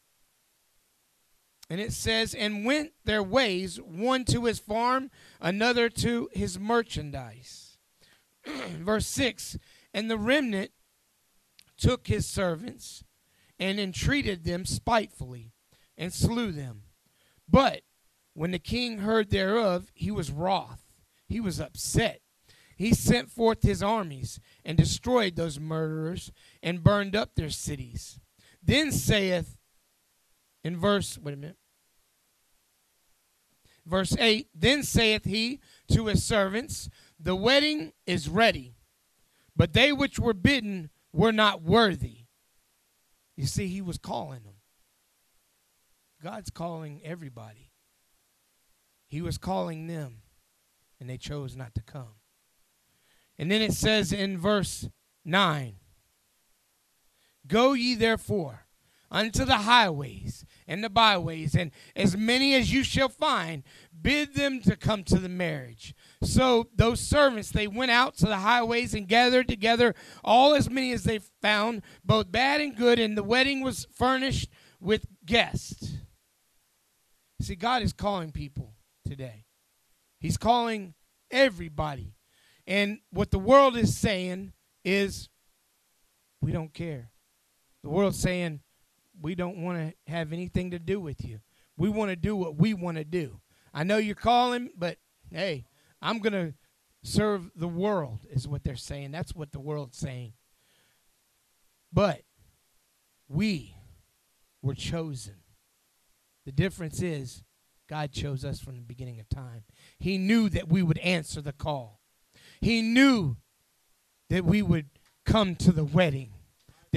And 1.68 1.80
it 1.80 1.92
says, 1.92 2.32
and 2.34 2.64
went 2.64 2.92
their 3.04 3.22
ways, 3.22 3.80
one 3.80 4.24
to 4.26 4.44
his 4.44 4.58
farm, 4.58 5.10
another 5.40 5.88
to 5.90 6.28
his 6.32 6.58
merchandise. 6.58 7.78
Verse 8.46 9.06
6 9.06 9.58
And 9.92 10.10
the 10.10 10.18
remnant 10.18 10.70
took 11.76 12.06
his 12.06 12.26
servants 12.26 13.02
and 13.58 13.80
entreated 13.80 14.44
them 14.44 14.64
spitefully 14.64 15.52
and 15.96 16.12
slew 16.12 16.52
them. 16.52 16.82
But 17.48 17.82
when 18.34 18.50
the 18.50 18.58
king 18.58 18.98
heard 18.98 19.30
thereof, 19.30 19.90
he 19.94 20.10
was 20.10 20.30
wroth, 20.30 20.84
he 21.26 21.40
was 21.40 21.60
upset. 21.60 22.20
He 22.76 22.92
sent 22.92 23.30
forth 23.30 23.62
his 23.62 23.82
armies 23.82 24.38
and 24.62 24.76
destroyed 24.76 25.34
those 25.34 25.58
murderers 25.58 26.30
and 26.62 26.84
burned 26.84 27.16
up 27.16 27.34
their 27.34 27.48
cities. 27.48 28.20
Then 28.62 28.92
saith, 28.92 29.56
in 30.66 30.76
verse, 30.76 31.16
wait 31.22 31.34
a 31.34 31.36
minute. 31.36 31.56
Verse 33.86 34.16
8 34.18 34.48
Then 34.52 34.82
saith 34.82 35.24
he 35.24 35.60
to 35.92 36.06
his 36.06 36.24
servants, 36.24 36.90
The 37.20 37.36
wedding 37.36 37.92
is 38.04 38.28
ready, 38.28 38.74
but 39.54 39.74
they 39.74 39.92
which 39.92 40.18
were 40.18 40.34
bidden 40.34 40.90
were 41.12 41.30
not 41.30 41.62
worthy. 41.62 42.24
You 43.36 43.46
see, 43.46 43.68
he 43.68 43.80
was 43.80 43.96
calling 43.96 44.42
them. 44.42 44.54
God's 46.20 46.50
calling 46.50 47.00
everybody. 47.04 47.70
He 49.06 49.22
was 49.22 49.38
calling 49.38 49.86
them, 49.86 50.22
and 50.98 51.08
they 51.08 51.16
chose 51.16 51.54
not 51.54 51.76
to 51.76 51.80
come. 51.80 52.16
And 53.38 53.52
then 53.52 53.62
it 53.62 53.72
says 53.72 54.12
in 54.12 54.36
verse 54.36 54.88
9 55.24 55.76
Go 57.46 57.74
ye 57.74 57.94
therefore 57.94 58.65
unto 59.10 59.44
the 59.44 59.58
highways 59.58 60.44
and 60.66 60.82
the 60.82 60.90
byways, 60.90 61.54
and 61.54 61.70
as 61.94 62.16
many 62.16 62.54
as 62.54 62.72
you 62.72 62.82
shall 62.82 63.08
find, 63.08 63.62
bid 64.02 64.34
them 64.34 64.60
to 64.60 64.76
come 64.76 65.04
to 65.04 65.18
the 65.18 65.28
marriage. 65.28 65.94
So 66.22 66.68
those 66.74 67.00
servants, 67.00 67.50
they 67.50 67.68
went 67.68 67.92
out 67.92 68.16
to 68.18 68.26
the 68.26 68.38
highways 68.38 68.94
and 68.94 69.06
gathered 69.06 69.48
together 69.48 69.94
all 70.24 70.54
as 70.54 70.68
many 70.68 70.92
as 70.92 71.04
they 71.04 71.20
found, 71.40 71.82
both 72.04 72.32
bad 72.32 72.60
and 72.60 72.76
good, 72.76 72.98
and 72.98 73.16
the 73.16 73.22
wedding 73.22 73.62
was 73.62 73.86
furnished 73.92 74.48
with 74.80 75.06
guests. 75.24 75.94
See, 77.40 77.54
God 77.54 77.82
is 77.82 77.92
calling 77.92 78.32
people 78.32 78.74
today. 79.06 79.44
He's 80.18 80.36
calling 80.36 80.94
everybody. 81.30 82.14
And 82.66 82.98
what 83.10 83.30
the 83.30 83.38
world 83.38 83.76
is 83.76 83.96
saying 83.96 84.52
is, 84.84 85.28
we 86.40 86.50
don't 86.50 86.74
care. 86.74 87.10
The 87.82 87.90
world's 87.90 88.18
saying, 88.18 88.60
we 89.20 89.34
don't 89.34 89.58
want 89.58 89.78
to 89.78 90.12
have 90.12 90.32
anything 90.32 90.70
to 90.70 90.78
do 90.78 91.00
with 91.00 91.24
you. 91.24 91.40
We 91.76 91.88
want 91.88 92.10
to 92.10 92.16
do 92.16 92.36
what 92.36 92.56
we 92.56 92.74
want 92.74 92.96
to 92.96 93.04
do. 93.04 93.40
I 93.72 93.84
know 93.84 93.98
you're 93.98 94.14
calling, 94.14 94.70
but 94.76 94.98
hey, 95.30 95.66
I'm 96.00 96.18
going 96.18 96.32
to 96.32 96.54
serve 97.02 97.50
the 97.54 97.68
world, 97.68 98.20
is 98.30 98.48
what 98.48 98.64
they're 98.64 98.76
saying. 98.76 99.12
That's 99.12 99.34
what 99.34 99.52
the 99.52 99.60
world's 99.60 99.98
saying. 99.98 100.32
But 101.92 102.22
we 103.28 103.76
were 104.62 104.74
chosen. 104.74 105.36
The 106.44 106.52
difference 106.52 107.02
is 107.02 107.42
God 107.88 108.12
chose 108.12 108.44
us 108.44 108.60
from 108.60 108.76
the 108.76 108.82
beginning 108.82 109.20
of 109.20 109.28
time. 109.28 109.64
He 109.98 110.18
knew 110.18 110.48
that 110.48 110.68
we 110.68 110.82
would 110.82 110.98
answer 110.98 111.40
the 111.40 111.52
call, 111.52 112.00
He 112.60 112.82
knew 112.82 113.36
that 114.28 114.44
we 114.44 114.60
would 114.62 114.86
come 115.24 115.54
to 115.56 115.72
the 115.72 115.84
wedding 115.84 116.32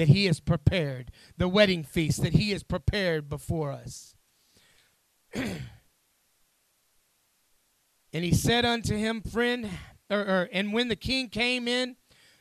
that 0.00 0.08
he 0.08 0.24
has 0.24 0.40
prepared, 0.40 1.10
the 1.36 1.46
wedding 1.46 1.84
feast 1.84 2.22
that 2.22 2.32
he 2.32 2.52
has 2.52 2.62
prepared 2.62 3.28
before 3.28 3.70
us. 3.70 4.14
and 5.34 5.44
he 8.10 8.32
said 8.32 8.64
unto 8.64 8.96
him, 8.96 9.20
Friend, 9.20 9.68
or, 10.08 10.20
or, 10.20 10.48
and 10.54 10.72
when 10.72 10.88
the 10.88 10.96
king 10.96 11.28
came 11.28 11.68
in 11.68 11.96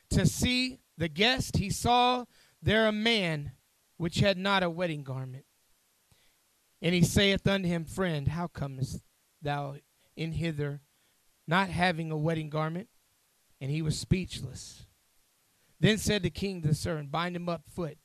to 0.10 0.26
see 0.26 0.80
the 0.98 1.10
guest, 1.10 1.58
he 1.58 1.70
saw 1.70 2.24
there 2.62 2.88
a 2.88 2.94
man 2.94 3.52
which 3.98 4.22
had 4.22 4.38
not 4.38 4.64
a 4.64 4.70
wedding 4.70 5.04
garment. 5.04 5.44
And 6.82 6.96
he 6.96 7.02
saith 7.02 7.46
unto 7.46 7.68
him, 7.68 7.84
Friend, 7.84 8.26
how 8.30 8.48
comest 8.48 9.02
thou 9.42 9.76
in 10.16 10.32
hither, 10.32 10.80
not 11.46 11.68
having 11.68 12.10
a 12.10 12.18
wedding 12.18 12.50
garment? 12.50 12.88
And 13.60 13.70
he 13.70 13.82
was 13.82 14.00
speechless. 14.00 14.86
Then 15.80 15.98
said 15.98 16.24
the 16.24 16.30
king 16.30 16.62
to 16.62 16.70
the 16.70 16.76
servant, 16.76 17.12
Bind 17.12 17.36
him 17.36 17.48
up 17.48 17.64
foot, 17.74 17.98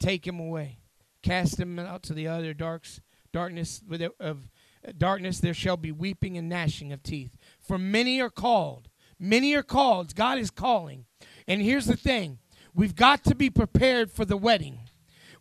take 0.00 0.26
him 0.26 0.40
away, 0.40 0.78
cast 1.22 1.60
him 1.60 1.78
out 1.78 2.02
to 2.04 2.14
the 2.14 2.26
other 2.26 2.54
darks, 2.54 3.00
darkness 3.32 3.82
of 4.18 4.48
darkness. 4.96 5.40
There 5.40 5.54
shall 5.54 5.76
be 5.76 5.92
weeping 5.92 6.38
and 6.38 6.48
gnashing 6.48 6.92
of 6.92 7.02
teeth. 7.02 7.36
For 7.60 7.78
many 7.78 8.20
are 8.20 8.30
called, 8.30 8.88
many 9.18 9.54
are 9.54 9.62
called. 9.62 10.14
God 10.14 10.38
is 10.38 10.50
calling. 10.50 11.04
And 11.46 11.60
here's 11.60 11.86
the 11.86 11.96
thing: 11.96 12.38
we've 12.74 12.96
got 12.96 13.24
to 13.24 13.34
be 13.34 13.50
prepared 13.50 14.10
for 14.10 14.24
the 14.24 14.36
wedding. 14.36 14.80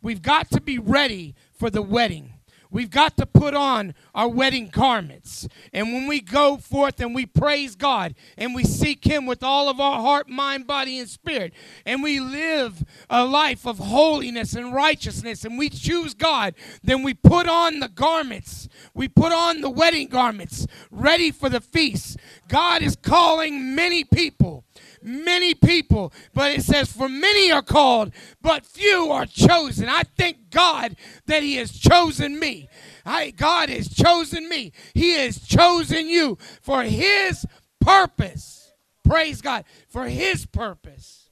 We've 0.01 0.21
got 0.21 0.49
to 0.51 0.61
be 0.61 0.79
ready 0.79 1.35
for 1.53 1.69
the 1.69 1.81
wedding. 1.83 2.30
We've 2.71 2.89
got 2.89 3.17
to 3.17 3.25
put 3.25 3.53
on 3.53 3.93
our 4.15 4.27
wedding 4.27 4.69
garments. 4.69 5.47
And 5.73 5.93
when 5.93 6.07
we 6.07 6.21
go 6.21 6.57
forth 6.57 6.99
and 6.99 7.13
we 7.13 7.25
praise 7.25 7.75
God 7.75 8.15
and 8.37 8.55
we 8.55 8.63
seek 8.63 9.05
Him 9.05 9.25
with 9.25 9.43
all 9.43 9.69
of 9.69 9.79
our 9.79 10.01
heart, 10.01 10.29
mind, 10.29 10.65
body, 10.65 10.97
and 10.97 11.09
spirit, 11.09 11.53
and 11.85 12.01
we 12.01 12.19
live 12.19 12.83
a 13.09 13.25
life 13.25 13.67
of 13.67 13.77
holiness 13.77 14.53
and 14.53 14.73
righteousness, 14.73 15.45
and 15.45 15.57
we 15.57 15.69
choose 15.69 16.13
God, 16.13 16.55
then 16.83 17.03
we 17.03 17.13
put 17.13 17.47
on 17.47 17.79
the 17.79 17.89
garments. 17.89 18.67
We 18.93 19.07
put 19.07 19.31
on 19.31 19.61
the 19.61 19.69
wedding 19.69 20.07
garments 20.07 20.65
ready 20.89 21.31
for 21.31 21.49
the 21.49 21.61
feast. 21.61 22.17
God 22.47 22.81
is 22.81 22.95
calling 22.95 23.75
many 23.75 24.03
people 24.03 24.65
many 25.03 25.53
people, 25.53 26.13
but 26.33 26.51
it 26.51 26.63
says, 26.63 26.91
For 26.91 27.09
many 27.09 27.51
are 27.51 27.61
called, 27.61 28.13
but 28.41 28.65
few 28.65 29.11
are 29.11 29.25
chosen. 29.25 29.89
I 29.89 30.03
thank 30.17 30.49
God 30.49 30.95
that 31.25 31.43
He 31.43 31.55
has 31.55 31.71
chosen 31.71 32.39
me. 32.39 32.69
I, 33.05 33.31
God 33.31 33.69
has 33.69 33.89
chosen 33.89 34.47
me. 34.49 34.71
He 34.93 35.13
has 35.13 35.39
chosen 35.39 36.07
you 36.07 36.37
for 36.61 36.83
His 36.83 37.45
purpose. 37.79 38.73
Praise 39.03 39.41
God. 39.41 39.65
For 39.87 40.05
His 40.05 40.45
purpose. 40.45 41.29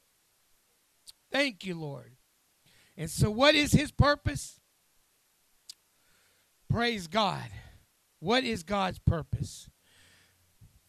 Thank 1.31 1.65
you, 1.65 1.75
Lord. 1.75 2.13
And 2.97 3.09
so, 3.09 3.29
what 3.29 3.55
is 3.55 3.71
His 3.71 3.91
purpose? 3.91 4.59
Praise 6.69 7.07
God. 7.07 7.49
What 8.19 8.43
is 8.43 8.63
God's 8.63 8.99
purpose? 8.99 9.69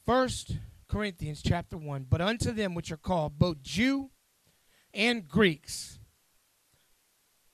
First, 0.04 0.56
Corinthians 0.90 1.40
chapter 1.40 1.78
1. 1.78 2.06
But 2.10 2.20
unto 2.20 2.50
them 2.50 2.74
which 2.74 2.90
are 2.90 2.96
called, 2.96 3.38
both 3.38 3.62
Jew 3.62 4.10
and 4.92 5.28
Greeks, 5.28 6.00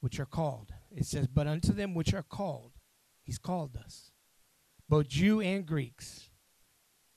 which 0.01 0.19
are 0.19 0.27
called. 0.27 0.73
It 0.91 1.05
says, 1.05 1.27
But 1.27 1.47
unto 1.47 1.73
them 1.73 1.95
which 1.95 2.15
are 2.15 2.23
called, 2.23 2.73
He's 3.23 3.39
called 3.39 3.77
us, 3.77 4.11
both 4.89 5.09
Jew 5.09 5.41
and 5.41 5.67
Greeks, 5.67 6.31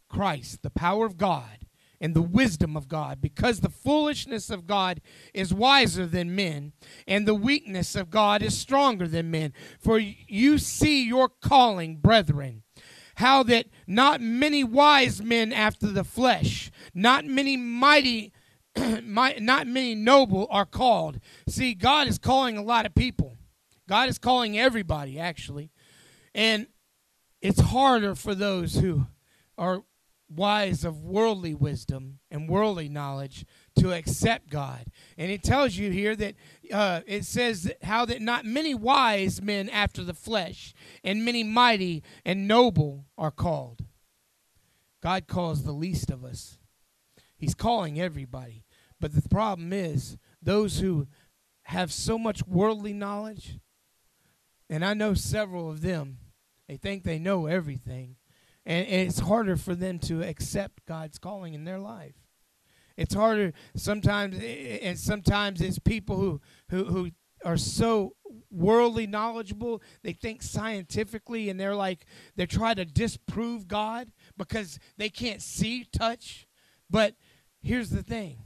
Christ, 0.10 0.62
the 0.62 0.69
power 0.69 1.05
of 1.05 1.17
God 1.17 1.65
and 2.01 2.13
the 2.13 2.21
wisdom 2.21 2.77
of 2.77 2.88
God, 2.88 3.21
because 3.21 3.60
the 3.60 3.69
foolishness 3.69 4.49
of 4.49 4.65
God 4.65 5.01
is 5.34 5.53
wiser 5.53 6.05
than 6.05 6.36
men, 6.36 6.71
and 7.08 7.27
the 7.27 7.36
weakness 7.36 7.95
of 7.95 8.10
God 8.10 8.41
is 8.41 8.58
stronger 8.58 9.08
than 9.08 9.32
men. 9.32 9.53
For 9.79 9.99
you 9.99 10.58
see 10.58 11.05
your 11.05 11.29
calling, 11.29 11.97
brethren 11.97 12.63
how 13.19 13.43
that 13.43 13.65
not 13.86 14.21
many 14.21 14.63
wise 14.63 15.21
men 15.21 15.51
after 15.51 15.88
the 15.88 16.05
flesh, 16.05 16.71
not 16.93 17.25
many 17.25 17.58
mighty, 17.58 18.32
not 18.77 19.67
many 19.67 19.93
noble 19.93 20.47
are 20.49 20.65
called. 20.65 21.19
See, 21.45 21.73
God 21.73 22.08
is 22.08 22.17
calling 22.17 22.58
a 22.58 22.63
lot 22.63 22.86
of 22.86 22.95
people. 22.95 23.36
God 23.89 24.08
is 24.08 24.17
calling 24.17 24.58
everybody, 24.58 25.19
actually. 25.19 25.69
And 26.34 26.67
it's 27.41 27.60
harder 27.60 28.15
for 28.15 28.34
those 28.34 28.75
who 28.75 29.08
are 29.58 29.84
wise 30.29 30.86
of 30.86 31.03
worldly 31.03 31.53
wisdom 31.53 32.19
and 32.32 32.47
worldly 32.47 32.88
knowledge 32.88 33.45
to 33.80 33.94
accept 33.94 34.50
God. 34.50 34.86
And 35.18 35.32
it 35.32 35.44
tells 35.44 35.76
you 35.76 35.92
here 35.92 36.15
that 36.15 36.36
uh, 36.72 37.02
it 37.08 37.26
says 37.26 37.72
how 37.84 38.06
that 38.06 38.22
not 38.22 38.46
many 38.46 38.74
wise 38.74 39.42
men 39.42 39.70
after 39.70 40.04
the 40.04 40.13
flesh 40.13 40.74
and 41.04 41.26
many 41.26 41.44
mighty 41.44 42.04
and 42.26 42.48
noble 42.48 43.06
are 43.18 43.32
called. 43.32 43.86
God 45.02 45.28
calls 45.28 45.63
the 45.63 45.72
least 45.72 46.12
of 46.12 46.24
us. 46.24 46.58
He's 47.38 47.56
calling 47.56 48.00
everybody. 48.00 48.65
But 49.00 49.15
the 49.15 49.28
problem 49.30 49.72
is 49.72 50.18
those 50.42 50.80
who 50.80 51.08
have 51.63 51.92
so 51.92 52.18
much 52.18 52.46
worldly 52.46 52.94
knowledge, 52.94 53.60
and 54.70 54.84
I 54.84 54.94
know 54.94 55.13
several 55.13 55.70
of 55.70 55.82
them, 55.82 56.18
they 56.68 56.78
think 56.78 57.04
they 57.04 57.20
know 57.20 57.46
everything. 57.46 58.18
And 58.65 58.88
it's 58.88 59.20
harder 59.20 59.56
for 59.56 59.74
them 59.74 60.00
to 60.00 60.22
accept 60.22 60.86
God's 60.86 61.18
calling 61.18 61.54
in 61.54 61.63
their 61.63 61.80
life. 61.80 62.18
It's 63.00 63.14
harder 63.14 63.54
sometimes, 63.78 64.38
and 64.44 65.00
sometimes 65.00 65.62
it's 65.62 65.80
people 65.80 66.18
who, 66.18 66.42
who, 66.70 66.84
who 66.84 67.12
are 67.46 67.56
so 67.56 68.18
worldly 68.52 69.08
knowledgeable 69.08 69.82
they 70.04 70.12
think 70.12 70.42
scientifically 70.42 71.50
and 71.50 71.58
they're 71.58 71.76
like 71.76 72.06
they're 72.36 72.46
trying 72.46 72.76
to 72.76 72.84
disprove 72.84 73.70
god 73.70 74.12
because 74.38 74.80
they 74.98 75.08
can't 75.08 75.42
see 75.42 75.86
touch. 75.86 76.46
But 76.90 77.16
here's 77.62 77.90
the 77.90 78.04
thing. 78.04 78.40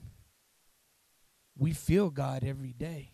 We 1.58 1.74
feel 1.74 2.12
god 2.12 2.44
every 2.44 2.74
day. 2.74 3.14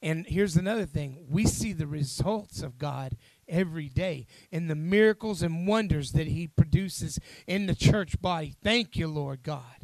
And 0.00 0.26
here's 0.26 0.56
another 0.56 0.86
thing. 0.86 1.26
We 1.28 1.44
see 1.44 1.74
the 1.74 1.86
results 1.86 2.62
of 2.62 2.78
god 2.78 3.18
every 3.46 3.90
day 3.90 4.26
in 4.50 4.68
the 4.68 4.74
miracles 4.74 5.42
and 5.42 5.66
wonders 5.66 6.12
that 6.12 6.28
he 6.28 6.48
produces 6.48 7.18
in 7.46 7.66
the 7.66 7.74
church 7.74 8.18
body. 8.22 8.54
Thank 8.62 8.96
you 8.96 9.06
lord 9.06 9.42
god 9.42 9.83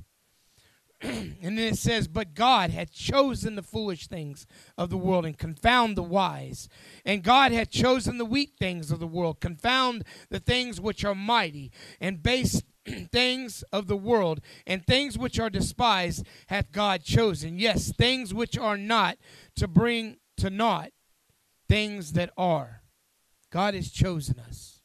and 1.03 1.37
then 1.41 1.59
it 1.59 1.79
says, 1.79 2.09
But 2.09 2.35
God 2.35 2.71
had 2.71 2.91
chosen 2.91 3.55
the 3.55 3.63
foolish 3.63 4.07
things 4.07 4.47
of 4.77 4.91
the 4.91 4.99
world 4.99 5.25
and 5.25 5.39
confound 5.39 5.97
the 5.97 6.03
wise. 6.03 6.69
And 7.07 7.23
God 7.23 7.53
had 7.53 7.71
chosen 7.71 8.19
the 8.19 8.25
weak 8.27 8.55
things 8.59 8.91
of 8.91 9.01
the 9.01 9.07
world, 9.07 9.41
confound 9.41 10.05
the 10.29 10.41
things 10.41 10.79
which 10.81 11.05
are 11.05 11.15
mighty, 11.15 11.73
and 12.01 12.23
base 12.23 12.63
things 13.13 13.63
of 13.73 13.87
the 13.87 13.97
world, 13.97 14.41
and 14.67 14.87
things 14.87 15.17
which 15.17 15.41
are 15.41 15.49
despised 15.49 16.27
hath 16.49 16.71
God 16.71 17.03
chosen. 17.03 17.59
Yes, 17.59 17.93
things 17.97 18.35
which 18.35 18.59
are 18.59 18.77
not, 18.77 19.17
to 19.57 19.67
bring 19.67 20.19
to 20.37 20.51
naught 20.51 20.91
things 21.67 22.13
that 22.13 22.31
are. 22.37 22.83
God 23.51 23.75
has 23.75 23.91
chosen 23.91 24.39
us 24.39 24.81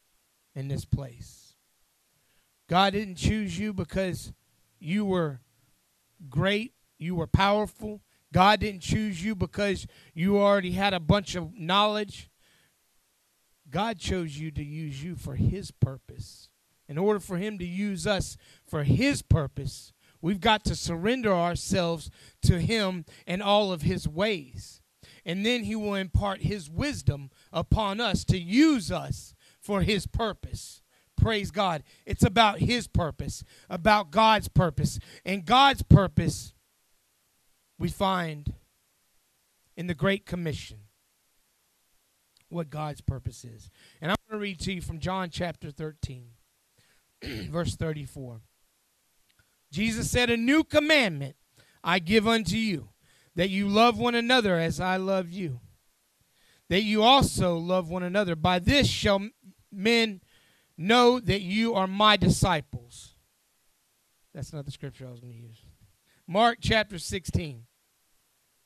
in 0.55 0.69
this 0.69 0.85
place. 0.85 1.55
God 2.69 2.93
didn't 2.93 3.15
choose 3.15 3.59
you 3.59 3.73
because 3.73 4.33
you 4.79 5.05
were 5.05 5.41
great, 6.29 6.73
you 6.97 7.15
were 7.15 7.27
powerful. 7.27 8.01
God 8.33 8.59
didn't 8.59 8.81
choose 8.81 9.23
you 9.23 9.35
because 9.35 9.87
you 10.13 10.37
already 10.37 10.71
had 10.71 10.93
a 10.93 10.99
bunch 10.99 11.35
of 11.35 11.57
knowledge. 11.57 12.29
God 13.69 13.99
chose 13.99 14.37
you 14.37 14.51
to 14.51 14.63
use 14.63 15.03
you 15.03 15.15
for 15.15 15.35
His 15.35 15.71
purpose. 15.71 16.49
In 16.87 16.97
order 16.97 17.19
for 17.19 17.37
Him 17.37 17.57
to 17.59 17.65
use 17.65 18.05
us 18.05 18.37
for 18.65 18.83
His 18.83 19.21
purpose, 19.21 19.91
we've 20.21 20.39
got 20.39 20.63
to 20.65 20.75
surrender 20.75 21.33
ourselves 21.33 22.09
to 22.43 22.59
Him 22.59 23.05
and 23.25 23.41
all 23.41 23.71
of 23.71 23.81
His 23.81 24.07
ways. 24.07 24.81
And 25.25 25.45
then 25.45 25.63
He 25.63 25.75
will 25.75 25.95
impart 25.95 26.41
His 26.41 26.69
wisdom 26.69 27.31
upon 27.51 27.99
us 27.99 28.23
to 28.25 28.37
use 28.37 28.91
us 28.91 29.33
for 29.59 29.81
His 29.81 30.07
purpose. 30.07 30.81
Praise 31.25 31.49
God. 31.49 31.81
It's 32.05 32.23
about 32.23 32.59
His 32.59 32.85
purpose, 32.87 33.43
about 33.67 34.11
God's 34.11 34.47
purpose. 34.47 34.99
And 35.25 35.43
God's 35.43 35.81
purpose 35.81 36.53
we 37.79 37.89
find 37.89 38.53
in 39.75 39.87
the 39.87 39.95
Great 39.95 40.27
Commission 40.27 40.81
what 42.49 42.69
God's 42.69 43.01
purpose 43.01 43.43
is. 43.43 43.71
And 43.99 44.11
I'm 44.11 44.17
going 44.29 44.39
to 44.39 44.43
read 44.43 44.59
to 44.59 44.73
you 44.73 44.81
from 44.81 44.99
John 44.99 45.31
chapter 45.31 45.71
13, 45.71 46.27
verse 47.49 47.75
34. 47.75 48.41
Jesus 49.71 50.11
said, 50.11 50.29
A 50.29 50.37
new 50.37 50.63
commandment 50.63 51.37
I 51.83 51.97
give 51.97 52.27
unto 52.27 52.55
you, 52.55 52.89
that 53.33 53.49
you 53.49 53.67
love 53.67 53.97
one 53.97 54.13
another 54.13 54.59
as 54.59 54.79
I 54.79 54.97
love 54.97 55.31
you, 55.31 55.59
that 56.69 56.83
you 56.83 57.01
also 57.01 57.57
love 57.57 57.89
one 57.89 58.03
another. 58.03 58.35
By 58.35 58.59
this 58.59 58.85
shall 58.87 59.29
men 59.71 60.21
know 60.77 61.19
that 61.19 61.41
you 61.41 61.73
are 61.73 61.87
my 61.87 62.17
disciples. 62.17 63.15
That's 64.33 64.53
not 64.53 64.65
the 64.65 64.71
scripture 64.71 65.07
I 65.07 65.11
was 65.11 65.19
going 65.19 65.33
to 65.33 65.39
use. 65.39 65.61
Mark 66.27 66.57
chapter 66.61 66.97
16. 66.97 67.63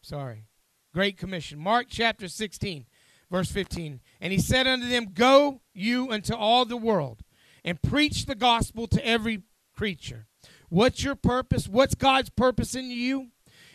Sorry. 0.01 0.45
Great 0.93 1.17
Commission. 1.17 1.59
Mark 1.59 1.87
chapter 1.89 2.27
16, 2.27 2.85
verse 3.29 3.51
15. 3.51 3.99
And 4.21 4.33
he 4.33 4.39
said 4.39 4.65
unto 4.65 4.87
them, 4.87 5.09
Go 5.13 5.61
you 5.73 6.11
unto 6.11 6.33
all 6.33 6.65
the 6.65 6.77
world 6.77 7.21
and 7.63 7.81
preach 7.81 8.25
the 8.25 8.35
gospel 8.35 8.87
to 8.87 9.05
every 9.05 9.43
creature. 9.75 10.27
What's 10.69 11.03
your 11.03 11.15
purpose? 11.15 11.67
What's 11.67 11.95
God's 11.95 12.29
purpose 12.29 12.75
in 12.75 12.89
you? 12.89 13.27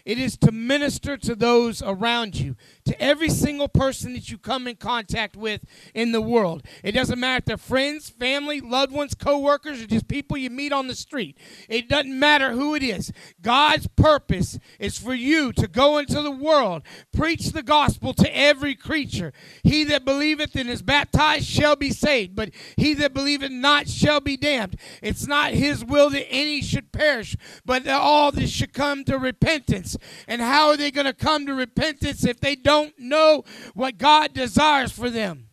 It 0.04 0.18
is 0.18 0.36
to 0.38 0.52
minister 0.52 1.16
to 1.16 1.34
those 1.34 1.82
around 1.82 2.38
you, 2.38 2.56
to 2.86 3.00
every 3.00 3.30
single 3.30 3.68
person 3.68 4.12
that 4.12 4.30
you 4.30 4.36
come 4.36 4.66
in 4.66 4.76
contact 4.76 5.36
with 5.36 5.62
in 5.94 6.12
the 6.12 6.20
world. 6.20 6.62
It 6.82 6.92
doesn't 6.92 7.18
matter 7.18 7.38
if 7.38 7.44
they're 7.46 7.56
friends, 7.56 8.10
family, 8.10 8.60
loved 8.60 8.92
ones, 8.92 9.14
co-workers, 9.14 9.82
or 9.82 9.86
just 9.86 10.06
people 10.06 10.36
you 10.36 10.50
meet 10.50 10.72
on 10.72 10.86
the 10.86 10.94
street. 10.94 11.38
It 11.68 11.88
doesn't 11.88 12.18
matter 12.18 12.52
who 12.52 12.74
it 12.74 12.82
is. 12.82 13.10
God's 13.40 13.86
purpose 13.86 14.58
is 14.78 14.98
for 14.98 15.14
you 15.14 15.52
to 15.54 15.66
go 15.66 15.96
into 15.96 16.20
the 16.20 16.30
world, 16.30 16.82
preach 17.12 17.52
the 17.52 17.62
gospel 17.62 18.12
to 18.14 18.36
every 18.36 18.74
creature. 18.74 19.32
He 19.62 19.84
that 19.84 20.04
believeth 20.04 20.54
and 20.54 20.68
is 20.68 20.82
baptized 20.82 21.46
shall 21.46 21.76
be 21.76 21.90
saved, 21.90 22.36
but 22.36 22.50
he 22.76 22.92
that 22.94 23.14
believeth 23.14 23.50
not 23.50 23.88
shall 23.88 24.20
be 24.20 24.36
damned. 24.36 24.76
It's 25.02 25.26
not 25.26 25.52
his 25.52 25.84
will 25.84 26.10
that 26.10 26.28
any 26.30 26.60
should 26.60 26.92
perish, 26.92 27.36
but 27.64 27.84
that 27.84 28.00
all 28.00 28.30
this 28.30 28.50
should 28.50 28.74
come 28.74 29.04
to 29.04 29.18
repentance. 29.18 29.96
And 30.28 30.42
how 30.42 30.68
are 30.68 30.76
they 30.76 30.90
going 30.90 31.06
to 31.06 31.14
come 31.14 31.46
to 31.46 31.54
repentance 31.54 32.24
if 32.24 32.40
they 32.40 32.54
don't 32.54 32.73
know 32.98 33.44
what 33.74 33.98
God 33.98 34.32
desires 34.32 34.92
for 34.92 35.10
them? 35.10 35.48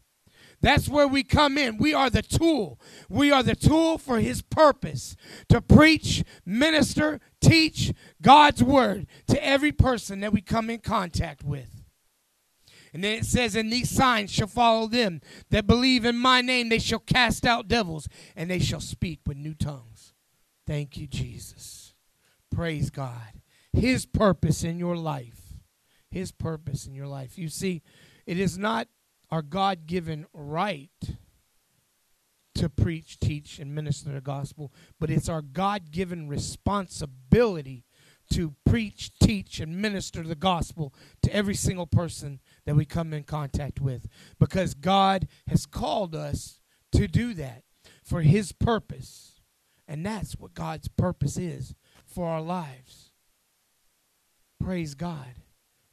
That's 0.62 0.88
where 0.88 1.08
we 1.08 1.24
come 1.24 1.58
in. 1.58 1.78
We 1.78 1.94
are 1.94 2.10
the 2.10 2.22
tool. 2.22 2.80
We 3.10 3.32
are 3.32 3.42
the 3.42 3.56
tool 3.56 3.98
for 3.98 4.20
His 4.20 4.44
purpose 4.44 5.16
to 5.50 5.60
preach, 5.60 6.24
minister, 6.46 7.20
teach 7.42 7.94
God's 8.22 8.64
word 8.64 9.08
to 9.28 9.44
every 9.44 9.72
person 9.72 10.20
that 10.20 10.32
we 10.32 10.42
come 10.42 10.70
in 10.70 10.80
contact 10.80 11.44
with. 11.44 11.82
And 12.94 13.04
then 13.04 13.18
it 13.18 13.26
says, 13.26 13.56
And 13.56 13.72
these 13.72 13.90
signs 13.90 14.32
shall 14.32 14.48
follow 14.48 14.88
them 14.88 15.22
that 15.50 15.66
believe 15.66 16.06
in 16.06 16.18
my 16.18 16.42
name. 16.42 16.70
They 16.70 16.80
shall 16.80 17.00
cast 17.00 17.46
out 17.46 17.68
devils, 17.68 18.08
and 18.36 18.50
they 18.50 18.60
shall 18.60 18.82
speak 18.82 19.22
with 19.26 19.38
new 19.38 19.56
tongues. 19.56 20.14
Thank 20.68 20.98
you, 20.98 21.08
Jesus. 21.08 21.94
Praise 22.54 22.90
God. 22.90 23.42
His 23.74 24.06
purpose 24.06 24.64
in 24.64 24.78
your 24.78 24.98
life. 24.98 25.51
His 26.12 26.32
purpose 26.32 26.86
in 26.86 26.94
your 26.94 27.08
life. 27.08 27.38
You 27.38 27.50
see, 27.50 27.82
it 28.26 28.38
is 28.38 28.58
not 28.58 28.88
our 29.30 29.42
God 29.42 29.88
given 29.88 30.26
right 30.34 30.92
to 32.56 32.70
preach, 32.70 33.20
teach, 33.20 33.60
and 33.60 33.74
minister 33.74 34.12
the 34.12 34.22
gospel, 34.22 34.72
but 35.00 35.10
it's 35.10 35.30
our 35.30 35.42
God 35.42 35.92
given 35.92 36.28
responsibility 36.28 37.86
to 38.32 38.56
preach, 38.66 39.12
teach, 39.20 39.60
and 39.60 39.82
minister 39.82 40.24
the 40.24 40.36
gospel 40.36 40.94
to 41.24 41.34
every 41.34 41.56
single 41.56 41.88
person 41.88 42.40
that 42.66 42.76
we 42.76 42.86
come 42.86 43.14
in 43.14 43.24
contact 43.24 43.82
with 43.82 44.08
because 44.40 44.74
God 44.74 45.28
has 45.48 45.66
called 45.66 46.16
us 46.16 46.60
to 46.92 47.08
do 47.08 47.34
that 47.34 47.64
for 48.04 48.22
His 48.22 48.52
purpose. 48.52 49.42
And 49.88 50.06
that's 50.06 50.38
what 50.38 50.54
God's 50.54 50.88
purpose 50.88 51.38
is 51.38 51.76
for 52.06 52.28
our 52.28 52.42
lives. 52.42 53.12
Praise 54.62 54.94
God. 54.94 55.36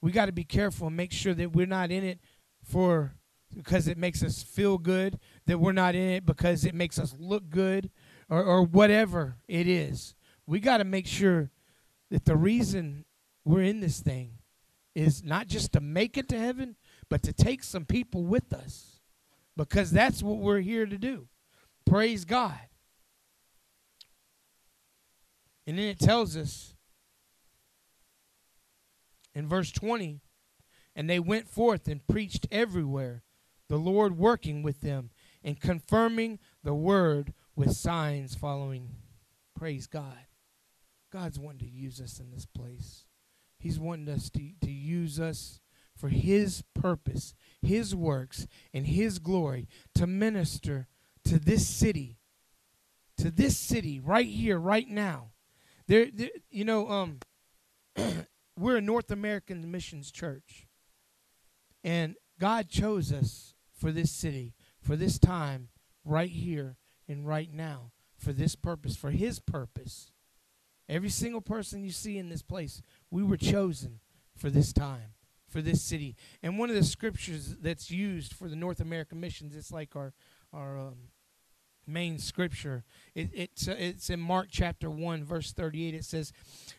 We 0.01 0.13
got 0.13 0.27
to 0.27 0.33
be 0.33 0.45
careful 0.45 0.87
and 0.87 0.97
make 0.97 1.13
sure 1.13 1.35
that 1.35 1.53
we're 1.53 1.67
not 1.67 1.91
in 1.91 2.05
it 2.05 2.21
for 2.63 3.15
because 3.55 3.89
it 3.89 3.99
makes 3.99 4.23
us 4.23 4.43
feel 4.43 4.79
good, 4.79 5.19
that 5.47 5.59
we're 5.59 5.73
not 5.73 5.95
in 5.95 6.11
it 6.11 6.27
because 6.27 6.65
it 6.65 6.75
makes 6.75 6.99
us 6.99 7.15
look 7.19 7.49
good 7.51 7.91
or, 8.29 8.43
or 8.43 8.63
whatever 8.63 9.37
it 9.49 9.67
is. 9.67 10.15
We 10.47 10.61
got 10.61 10.79
to 10.79 10.85
make 10.85 11.07
sure 11.07 11.51
that 12.11 12.25
the 12.25 12.37
reason 12.37 13.05
we're 13.45 13.63
in 13.63 13.81
this 13.81 14.01
thing 14.01 14.33
is 14.95 15.23
not 15.23 15.47
just 15.47 15.73
to 15.73 15.81
make 15.81 16.17
it 16.17 16.29
to 16.29 16.39
heaven, 16.39 16.77
but 17.09 17.23
to 17.23 17.33
take 17.33 17.63
some 17.63 17.85
people 17.85 18.25
with 18.25 18.53
us 18.53 19.01
because 19.57 19.91
that's 19.91 20.23
what 20.23 20.39
we're 20.39 20.61
here 20.61 20.87
to 20.87 20.99
do. 20.99 21.29
Praise 21.87 22.25
God. 22.25 22.59
And 25.67 25.79
then 25.79 25.87
it 25.87 25.99
tells 25.99 26.37
us 26.37 26.75
in 29.39 29.49
verse 29.49 29.71
20 29.71 30.21
and 30.97 31.09
they 31.09 31.21
went 31.21 31.49
forth 31.49 31.87
and 31.87 32.05
preached 32.09 32.49
everywhere, 32.51 33.23
the 33.69 33.77
Lord 33.77 34.19
working 34.19 34.65
with 34.65 34.81
them 34.81 35.11
and 35.45 35.61
confirming 35.61 36.41
the 36.65 36.75
word 36.75 37.33
with 37.55 37.77
signs 37.77 38.35
following. 38.35 38.97
Praise 39.57 39.87
God. 39.87 40.27
God's 41.13 41.39
wanting 41.39 41.69
to 41.69 41.73
use 41.73 42.01
us 42.01 42.19
in 42.19 42.33
this 42.33 42.47
place. 42.47 43.05
He's 43.61 43.79
wanting 43.79 44.13
us 44.13 44.29
to, 44.31 44.51
to 44.61 44.71
use 44.73 45.21
us 45.21 45.61
for 45.97 46.09
His 46.09 46.65
purpose, 46.75 47.35
His 47.63 47.95
works, 47.95 48.49
and 48.75 48.89
His 48.89 49.21
glory 49.21 49.69
to 49.95 50.09
minister 50.09 50.89
to 51.25 51.39
this 51.39 51.67
city, 51.67 52.19
to 53.17 53.31
this 53.31 53.57
city 53.57 54.01
right 54.01 54.27
here, 54.27 54.59
right 54.59 54.89
now. 54.89 55.31
There, 55.87 56.09
there 56.13 56.31
you 56.51 56.65
know, 56.65 56.89
um, 56.91 57.19
we're 58.59 58.77
a 58.77 58.83
North 58.83 59.11
American 59.11 59.71
missions 59.71 60.11
church, 60.11 60.67
and 61.85 62.17
God 62.39 62.69
chose 62.69 63.13
us 63.13 63.55
for 63.73 63.93
this 63.93 64.11
city, 64.11 64.55
for 64.81 64.97
this 64.97 65.19
time, 65.19 65.69
right 66.05 66.31
here 66.31 66.77
and 67.09 67.27
right 67.27 67.53
now, 67.53 67.93
for 68.17 68.33
this 68.33 68.57
purpose, 68.57 68.97
for 68.97 69.11
His 69.11 69.39
purpose. 69.39 70.11
Every 70.89 71.11
single 71.11 71.41
person 71.41 71.85
you 71.85 71.91
see 71.91 72.19
in 72.19 72.29
this 72.29 72.43
place, 72.43 72.83
we 73.11 73.23
were 73.23 73.37
chosen 73.37 74.01
for 74.35 74.51
this 74.51 74.73
time, 74.73 75.15
for 75.47 75.61
this 75.61 75.83
city. 75.83 76.17
And 76.43 76.59
one 76.59 76.71
of 76.71 76.77
the 76.77 76.85
scriptures 76.85 77.57
that's 77.61 77.91
used 77.91 78.33
for 78.33 78.49
the 78.49 78.57
North 78.57 78.81
American 78.81 79.21
missions, 79.21 79.55
it's 79.55 79.73
like 79.73 79.95
our 79.95 80.13
our 80.53 80.79
um, 80.79 80.97
main 81.89 82.19
scripture. 82.19 82.85
It, 83.15 83.31
it's 83.33 83.67
uh, 83.67 83.77
it's 83.79 84.11
in 84.11 84.21
Mark 84.21 84.49
chapter 84.51 84.91
one, 84.91 85.25
verse 85.25 85.53
thirty-eight. 85.53 85.95
It 85.95 86.05
says, 86.05 86.33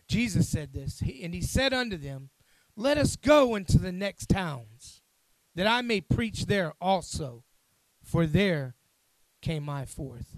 Jesus 0.07 0.47
said 0.47 0.71
this, 0.71 1.01
and 1.01 1.33
he 1.33 1.41
said 1.41 1.73
unto 1.73 1.97
them, 1.97 2.29
"Let 2.75 2.97
us 2.97 3.15
go 3.15 3.55
into 3.55 3.77
the 3.79 3.91
next 3.91 4.29
towns, 4.29 5.01
that 5.55 5.67
I 5.67 5.81
may 5.81 6.01
preach 6.01 6.45
there 6.45 6.73
also, 6.79 7.43
for 8.03 8.25
there 8.25 8.75
came 9.41 9.67
I 9.69 9.85
forth." 9.85 10.37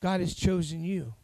God 0.00 0.20
has 0.20 0.34
chosen 0.34 0.84
you. 0.84 1.14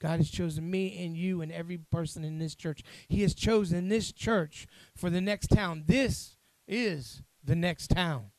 God 0.00 0.18
has 0.18 0.30
chosen 0.30 0.70
me 0.70 1.04
and 1.04 1.16
you 1.16 1.42
and 1.42 1.50
every 1.50 1.76
person 1.76 2.24
in 2.24 2.38
this 2.38 2.54
church. 2.54 2.82
He 3.08 3.22
has 3.22 3.34
chosen 3.34 3.88
this 3.88 4.12
church 4.12 4.66
for 4.96 5.10
the 5.10 5.20
next 5.20 5.48
town. 5.48 5.84
This 5.86 6.36
is 6.68 7.22
the 7.42 7.56
next 7.56 7.88
town. 7.88 8.30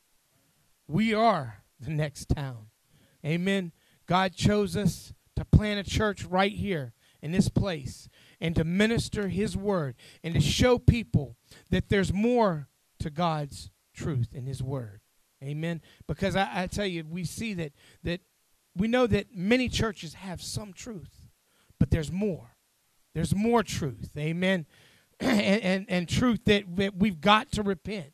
We 0.88 1.12
are 1.12 1.64
the 1.78 1.90
next 1.90 2.30
town. 2.30 2.69
Amen. 3.24 3.72
God 4.06 4.34
chose 4.34 4.76
us 4.76 5.12
to 5.36 5.44
plant 5.44 5.86
a 5.86 5.90
church 5.90 6.24
right 6.24 6.52
here 6.52 6.92
in 7.22 7.32
this 7.32 7.48
place 7.48 8.08
and 8.40 8.54
to 8.56 8.64
minister 8.64 9.28
His 9.28 9.56
word 9.56 9.94
and 10.24 10.34
to 10.34 10.40
show 10.40 10.78
people 10.78 11.36
that 11.70 11.88
there's 11.88 12.12
more 12.12 12.68
to 12.98 13.10
God's 13.10 13.70
truth 13.94 14.28
in 14.34 14.46
His 14.46 14.62
word. 14.62 15.00
Amen. 15.42 15.80
Because 16.06 16.36
I, 16.36 16.48
I 16.62 16.66
tell 16.66 16.86
you, 16.86 17.04
we 17.08 17.24
see 17.24 17.54
that 17.54 17.72
that 18.02 18.20
we 18.76 18.88
know 18.88 19.06
that 19.06 19.34
many 19.34 19.68
churches 19.68 20.14
have 20.14 20.42
some 20.42 20.72
truth 20.72 21.20
but 21.80 21.90
there's 21.90 22.12
more. 22.12 22.54
There's 23.14 23.34
more 23.34 23.64
truth. 23.64 24.10
Amen. 24.16 24.66
and, 25.20 25.62
and, 25.62 25.86
and 25.88 26.08
truth 26.08 26.44
that, 26.44 26.76
that 26.76 26.96
we've 26.96 27.20
got 27.20 27.50
to 27.52 27.64
repent. 27.64 28.12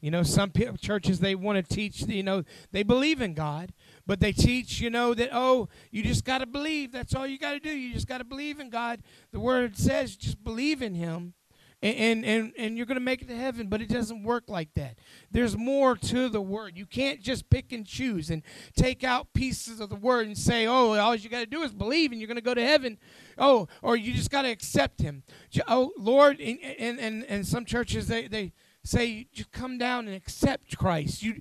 You 0.00 0.10
know, 0.10 0.24
some 0.24 0.50
churches 0.80 1.20
they 1.20 1.36
want 1.36 1.64
to 1.64 1.74
teach, 1.74 2.02
you 2.08 2.24
know, 2.24 2.42
they 2.72 2.82
believe 2.82 3.22
in 3.22 3.34
God, 3.34 3.72
but 4.06 4.20
they 4.20 4.32
teach, 4.32 4.80
you 4.80 4.90
know, 4.90 5.14
that 5.14 5.30
oh, 5.32 5.68
you 5.90 6.02
just 6.02 6.24
got 6.24 6.38
to 6.38 6.46
believe. 6.46 6.92
That's 6.92 7.14
all 7.14 7.26
you 7.26 7.38
got 7.38 7.52
to 7.52 7.60
do. 7.60 7.70
You 7.70 7.92
just 7.92 8.08
got 8.08 8.18
to 8.18 8.24
believe 8.24 8.60
in 8.60 8.70
God. 8.70 9.02
The 9.32 9.40
word 9.40 9.76
says 9.76 10.16
just 10.16 10.42
believe 10.42 10.82
in 10.82 10.94
him 10.94 11.34
and 11.82 12.24
and 12.24 12.52
and 12.56 12.76
you're 12.76 12.86
going 12.86 12.96
to 12.96 13.00
make 13.00 13.22
it 13.22 13.28
to 13.28 13.36
heaven 13.36 13.66
but 13.66 13.80
it 13.82 13.88
doesn't 13.88 14.22
work 14.22 14.44
like 14.46 14.72
that 14.74 14.96
there's 15.30 15.56
more 15.56 15.96
to 15.96 16.28
the 16.28 16.40
word 16.40 16.76
you 16.76 16.86
can't 16.86 17.20
just 17.20 17.50
pick 17.50 17.72
and 17.72 17.86
choose 17.86 18.30
and 18.30 18.42
take 18.76 19.02
out 19.02 19.32
pieces 19.32 19.80
of 19.80 19.88
the 19.88 19.96
word 19.96 20.26
and 20.26 20.38
say 20.38 20.66
oh 20.66 20.94
all 20.94 21.14
you 21.14 21.28
got 21.28 21.40
to 21.40 21.46
do 21.46 21.62
is 21.62 21.72
believe 21.72 22.12
and 22.12 22.20
you're 22.20 22.28
going 22.28 22.36
to 22.36 22.40
go 22.40 22.54
to 22.54 22.64
heaven 22.64 22.98
oh 23.38 23.66
or 23.82 23.96
you 23.96 24.12
just 24.12 24.30
got 24.30 24.42
to 24.42 24.50
accept 24.50 25.00
him 25.00 25.22
oh 25.66 25.92
lord 25.98 26.40
and 26.40 26.58
and 26.60 27.24
and, 27.24 27.46
some 27.46 27.64
churches 27.64 28.06
they 28.06 28.28
they 28.28 28.52
say 28.84 29.26
just 29.32 29.50
come 29.50 29.76
down 29.76 30.06
and 30.06 30.16
accept 30.16 30.76
christ 30.78 31.22
you 31.22 31.40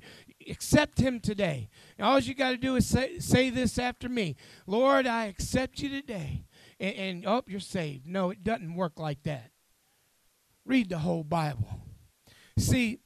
accept 0.49 0.99
him 0.99 1.19
today. 1.19 1.69
And 1.97 2.05
all 2.07 2.19
you 2.19 2.33
got 2.33 2.51
to 2.51 2.57
do 2.57 2.75
is 2.75 2.87
say, 2.87 3.19
say 3.19 3.49
this 3.49 3.77
after 3.77 4.09
me. 4.09 4.35
Lord 4.65 5.07
i 5.07 5.25
accept 5.25 5.79
you 5.79 5.89
today 5.89 6.45
and, 6.79 6.95
and 6.95 7.25
oh 7.25 7.43
you're 7.47 7.59
saved. 7.59 8.07
No 8.07 8.29
it 8.29 8.43
doesn't 8.43 8.75
work 8.75 8.99
like 8.99 9.23
that. 9.23 9.51
Read 10.65 10.89
the 10.89 10.99
whole 10.99 11.23
Bible. 11.23 11.81
See, 12.57 12.99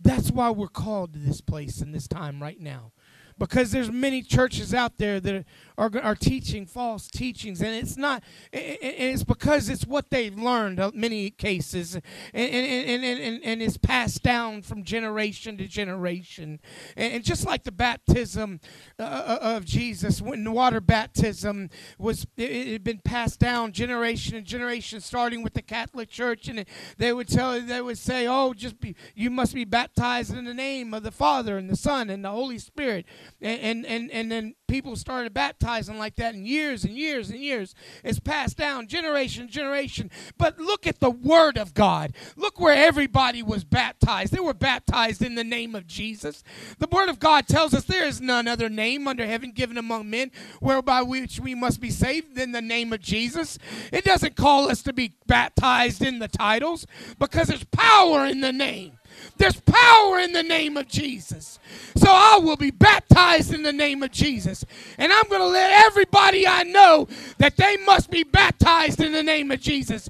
that's 0.00 0.30
why 0.30 0.50
we're 0.50 0.68
called 0.68 1.12
to 1.12 1.18
this 1.18 1.40
place 1.40 1.80
in 1.80 1.92
this 1.92 2.08
time 2.08 2.42
right 2.42 2.60
now 2.60 2.92
because 3.40 3.72
there's 3.72 3.90
many 3.90 4.22
churches 4.22 4.74
out 4.74 4.98
there 4.98 5.18
that 5.18 5.46
are, 5.78 5.90
are 6.02 6.14
teaching 6.14 6.66
false 6.66 7.08
teachings 7.08 7.62
and 7.62 7.74
it's 7.74 7.96
not 7.96 8.22
and 8.52 8.76
it's 8.82 9.24
because 9.24 9.70
it's 9.70 9.86
what 9.86 10.10
they've 10.10 10.38
learned 10.38 10.78
in 10.78 10.92
many 10.94 11.30
cases 11.30 11.94
and, 11.94 12.04
and, 12.34 13.02
and, 13.02 13.02
and, 13.02 13.40
and 13.42 13.62
it's 13.62 13.78
passed 13.78 14.22
down 14.22 14.60
from 14.60 14.84
generation 14.84 15.56
to 15.56 15.66
generation. 15.66 16.60
And 16.96 17.24
just 17.24 17.46
like 17.46 17.64
the 17.64 17.72
baptism 17.72 18.60
uh, 18.98 19.02
uh, 19.02 19.38
of 19.40 19.64
jesus 19.64 20.20
when 20.20 20.52
water 20.52 20.80
baptism 20.80 21.70
was 21.98 22.26
it 22.36 22.72
had 22.72 22.84
been 22.84 22.98
passed 22.98 23.40
down 23.40 23.72
generation 23.72 24.36
and 24.36 24.44
generation 24.44 25.00
starting 25.00 25.42
with 25.42 25.54
the 25.54 25.62
catholic 25.62 26.10
church 26.10 26.46
and 26.48 26.66
they 26.98 27.12
would 27.12 27.28
tell 27.28 27.58
they 27.58 27.80
would 27.80 27.96
say 27.96 28.26
oh 28.26 28.52
just 28.52 28.78
be 28.80 28.94
you 29.14 29.30
must 29.30 29.54
be 29.54 29.64
baptized 29.64 30.34
in 30.34 30.44
the 30.44 30.52
name 30.52 30.92
of 30.92 31.02
the 31.02 31.10
father 31.10 31.56
and 31.56 31.70
the 31.70 31.76
son 31.76 32.10
and 32.10 32.22
the 32.22 32.30
holy 32.30 32.58
spirit 32.58 33.06
and, 33.40 33.86
and, 33.86 34.10
and 34.10 34.30
then 34.30 34.54
people 34.68 34.94
started 34.96 35.34
baptizing 35.34 35.98
like 35.98 36.14
that 36.16 36.34
in 36.34 36.46
years 36.46 36.84
and 36.84 36.96
years 36.96 37.30
and 37.30 37.40
years. 37.40 37.74
It's 38.04 38.20
passed 38.20 38.56
down 38.56 38.86
generation 38.86 39.48
generation. 39.48 40.10
But 40.38 40.58
look 40.58 40.86
at 40.86 41.00
the 41.00 41.10
Word 41.10 41.58
of 41.58 41.74
God. 41.74 42.14
Look 42.36 42.60
where 42.60 42.74
everybody 42.74 43.42
was 43.42 43.64
baptized. 43.64 44.32
They 44.32 44.40
were 44.40 44.54
baptized 44.54 45.22
in 45.22 45.34
the 45.34 45.44
name 45.44 45.74
of 45.74 45.86
Jesus. 45.86 46.42
The 46.78 46.88
Word 46.90 47.08
of 47.08 47.18
God 47.18 47.48
tells 47.48 47.74
us 47.74 47.84
there 47.84 48.06
is 48.06 48.20
none 48.20 48.46
other 48.46 48.68
name 48.68 49.08
under 49.08 49.26
heaven 49.26 49.50
given 49.50 49.76
among 49.76 50.08
men 50.08 50.30
whereby 50.60 51.02
which 51.02 51.40
we 51.40 51.54
must 51.54 51.80
be 51.80 51.90
saved 51.90 52.36
than 52.36 52.52
the 52.52 52.62
name 52.62 52.92
of 52.92 53.00
Jesus. 53.00 53.58
It 53.92 54.04
doesn't 54.04 54.36
call 54.36 54.70
us 54.70 54.82
to 54.82 54.92
be 54.92 55.14
baptized 55.26 56.02
in 56.02 56.20
the 56.20 56.28
titles 56.28 56.86
because 57.18 57.48
there's 57.48 57.64
power 57.64 58.24
in 58.24 58.40
the 58.40 58.52
name. 58.52 58.99
There's 59.36 59.60
power 59.60 60.18
in 60.18 60.32
the 60.32 60.42
name 60.42 60.76
of 60.76 60.86
Jesus. 60.88 61.58
So 61.96 62.08
I 62.08 62.38
will 62.42 62.56
be 62.56 62.70
baptized 62.70 63.54
in 63.54 63.62
the 63.62 63.72
name 63.72 64.02
of 64.02 64.10
Jesus. 64.10 64.64
And 64.98 65.12
I'm 65.12 65.28
going 65.28 65.40
to 65.40 65.46
let 65.46 65.86
everybody 65.86 66.46
I 66.46 66.62
know 66.64 67.08
that 67.38 67.56
they 67.56 67.76
must 67.78 68.10
be 68.10 68.22
baptized 68.22 69.00
in 69.00 69.12
the 69.12 69.22
name 69.22 69.50
of 69.50 69.60
Jesus. 69.60 70.08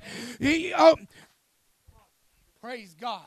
Oh, 0.77 0.97
praise 2.61 2.95
God. 3.01 3.27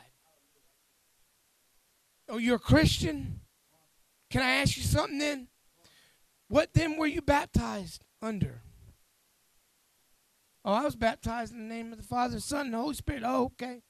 Oh, 2.29 2.37
you're 2.37 2.55
a 2.55 2.59
Christian? 2.59 3.41
Can 4.29 4.41
I 4.41 4.55
ask 4.55 4.77
you 4.77 4.83
something 4.83 5.19
then? 5.19 5.47
What 6.47 6.73
then 6.73 6.97
were 6.97 7.07
you 7.07 7.21
baptized 7.21 8.03
under? 8.21 8.61
Oh, 10.65 10.73
I 10.73 10.83
was 10.83 10.95
baptized 10.95 11.53
in 11.53 11.67
the 11.67 11.73
name 11.75 11.91
of 11.91 11.97
the 11.97 12.03
Father, 12.03 12.35
the 12.35 12.41
Son, 12.41 12.67
and 12.67 12.73
the 12.73 12.77
Holy 12.77 12.95
Spirit. 12.95 13.23
Oh, 13.25 13.51
okay. 13.53 13.81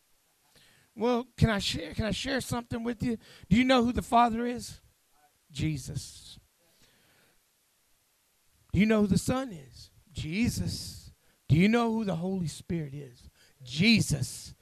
Well, 0.95 1.27
can 1.37 1.49
I 1.49 1.59
share 1.59 1.93
can 1.93 2.05
I 2.05 2.11
share 2.11 2.41
something 2.41 2.83
with 2.83 3.01
you? 3.03 3.17
Do 3.49 3.57
you 3.57 3.63
know 3.63 3.83
who 3.83 3.91
the 3.91 4.01
Father 4.01 4.45
is? 4.45 4.79
Jesus. 5.51 6.39
Do 8.71 8.79
you 8.79 8.85
know 8.85 9.01
who 9.01 9.07
the 9.07 9.17
Son 9.17 9.51
is? 9.51 9.91
Jesus. 10.11 11.11
Do 11.47 11.55
you 11.55 11.67
know 11.67 11.91
who 11.91 12.05
the 12.05 12.15
Holy 12.15 12.47
Spirit 12.47 12.93
is? 12.93 13.29
Jesus. 13.63 14.53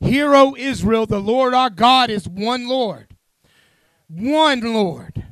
Hear, 0.00 0.34
O 0.34 0.54
Israel, 0.56 1.06
the 1.06 1.20
Lord 1.20 1.52
our 1.52 1.70
God 1.70 2.10
is 2.10 2.28
one 2.28 2.68
Lord. 2.68 3.16
One 4.08 4.60
Lord. 4.60 5.24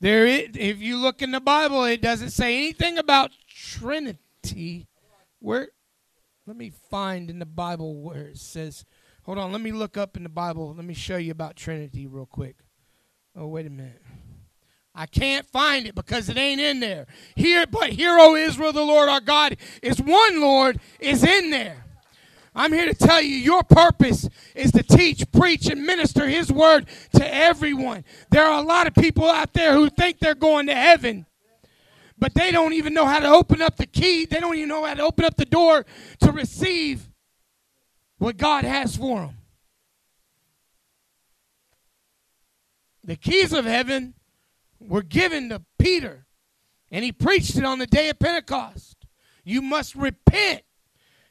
There 0.00 0.26
is, 0.26 0.50
if 0.54 0.78
you 0.80 0.96
look 0.96 1.20
in 1.20 1.32
the 1.32 1.40
Bible, 1.40 1.84
it 1.84 2.00
doesn't 2.00 2.30
say 2.30 2.56
anything 2.56 2.96
about 2.96 3.32
Trinity. 3.46 4.86
Where 5.40 5.68
let 6.46 6.56
me 6.56 6.72
find 6.90 7.28
in 7.30 7.38
the 7.38 7.46
Bible 7.46 8.00
where 8.00 8.28
it 8.28 8.38
says 8.38 8.84
hold 9.22 9.38
on, 9.38 9.52
let 9.52 9.60
me 9.60 9.72
look 9.72 9.96
up 9.96 10.16
in 10.16 10.22
the 10.22 10.28
Bible. 10.28 10.74
Let 10.74 10.84
me 10.84 10.94
show 10.94 11.16
you 11.16 11.32
about 11.32 11.56
Trinity 11.56 12.06
real 12.06 12.26
quick. 12.26 12.56
Oh, 13.36 13.46
wait 13.46 13.66
a 13.66 13.70
minute. 13.70 14.02
I 14.94 15.06
can't 15.06 15.46
find 15.46 15.86
it 15.86 15.94
because 15.94 16.28
it 16.28 16.36
ain't 16.36 16.60
in 16.60 16.80
there. 16.80 17.06
Here, 17.36 17.66
but 17.66 17.90
hear, 17.90 18.16
O 18.18 18.34
Israel, 18.34 18.72
the 18.72 18.82
Lord 18.82 19.08
our 19.08 19.20
God 19.20 19.56
is 19.82 20.00
one 20.00 20.40
Lord, 20.40 20.80
is 20.98 21.22
in 21.22 21.50
there. 21.50 21.84
I'm 22.54 22.72
here 22.72 22.86
to 22.86 22.94
tell 22.94 23.22
you 23.22 23.36
your 23.36 23.62
purpose 23.62 24.28
is 24.56 24.72
to 24.72 24.82
teach, 24.82 25.30
preach, 25.30 25.66
and 25.68 25.84
minister 25.84 26.28
His 26.28 26.50
word 26.50 26.86
to 27.14 27.34
everyone. 27.34 28.04
There 28.30 28.44
are 28.44 28.60
a 28.60 28.66
lot 28.66 28.88
of 28.88 28.94
people 28.94 29.28
out 29.28 29.52
there 29.52 29.74
who 29.74 29.88
think 29.88 30.18
they're 30.18 30.34
going 30.34 30.66
to 30.66 30.74
heaven, 30.74 31.26
but 32.18 32.34
they 32.34 32.50
don't 32.50 32.72
even 32.72 32.92
know 32.92 33.06
how 33.06 33.20
to 33.20 33.28
open 33.28 33.62
up 33.62 33.76
the 33.76 33.86
key. 33.86 34.26
They 34.26 34.40
don't 34.40 34.56
even 34.56 34.68
know 34.68 34.84
how 34.84 34.94
to 34.94 35.02
open 35.02 35.24
up 35.24 35.36
the 35.36 35.44
door 35.44 35.86
to 36.20 36.32
receive 36.32 37.09
what 38.20 38.36
God 38.36 38.64
has 38.64 38.96
for 38.96 39.20
them. 39.20 39.36
The 43.02 43.16
keys 43.16 43.54
of 43.54 43.64
heaven 43.64 44.12
were 44.78 45.02
given 45.02 45.48
to 45.48 45.62
Peter, 45.78 46.26
and 46.90 47.02
he 47.02 47.12
preached 47.12 47.56
it 47.56 47.64
on 47.64 47.78
the 47.78 47.86
day 47.86 48.10
of 48.10 48.18
Pentecost. 48.18 49.06
You 49.42 49.62
must 49.62 49.94
repent 49.94 50.62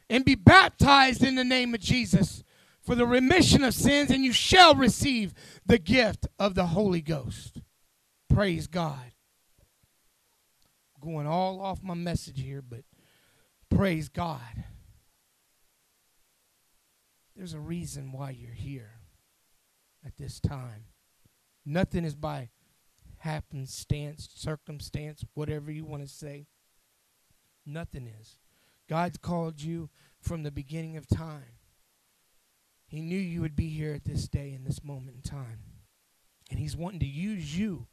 and 0.10 0.26
be 0.26 0.34
baptized 0.34 1.24
in 1.24 1.36
the 1.36 1.44
name 1.44 1.76
of 1.76 1.80
Jesus 1.80 2.44
for 2.82 2.96
the 2.96 3.06
remission 3.06 3.64
of 3.64 3.76
sins, 3.76 4.10
and 4.10 4.26
you 4.26 4.34
shall 4.34 4.74
receive 4.74 5.36
the 5.64 5.78
gift 5.78 6.26
of 6.40 6.56
the 6.56 6.66
Holy 6.66 7.02
Ghost. 7.02 7.62
Praise 8.34 8.66
God. 8.66 9.12
Going 11.00 11.28
all 11.28 11.62
off 11.62 11.84
my 11.84 11.94
message 11.94 12.42
here, 12.42 12.64
but 12.64 12.82
praise 13.70 14.10
God. 14.10 14.42
There's 17.40 17.54
a 17.54 17.60
reason 17.62 18.12
why 18.12 18.32
you're 18.32 18.52
here 18.52 19.00
at 20.06 20.18
this 20.18 20.42
time. 20.42 20.88
Nothing 21.66 22.04
is 22.04 22.14
by 22.14 22.50
happenstance, 23.20 24.28
circumstance, 24.36 25.24
whatever 25.36 25.72
you 25.72 25.86
want 25.86 26.04
to 26.04 26.10
say. 26.10 26.48
Nothing 27.66 28.12
is. 28.20 28.40
God's 28.90 29.18
called 29.18 29.62
you 29.62 29.90
from 30.20 30.44
the 30.44 30.52
beginning 30.52 30.98
of 30.98 31.08
time. 31.08 31.56
He 32.86 33.00
knew 33.00 33.18
you 33.18 33.40
would 33.40 33.56
be 33.56 33.70
here 33.70 33.94
at 33.94 34.04
this 34.04 34.28
day 34.28 34.52
in 34.54 34.66
this 34.66 34.84
moment 34.84 35.16
in 35.16 35.22
time. 35.22 35.60
And 36.52 36.60
he's 36.60 36.76
wanting 36.76 37.00
to 37.00 37.08
use 37.08 37.58
you 37.58 37.88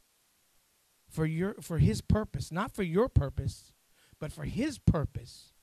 for 1.09 1.25
your 1.25 1.55
for 1.61 1.77
his 1.77 2.01
purpose, 2.01 2.51
not 2.51 2.75
for 2.75 2.83
your 2.83 3.07
purpose, 3.07 3.71
but 4.19 4.33
for 4.33 4.43
his 4.43 4.77
purpose. 4.77 5.53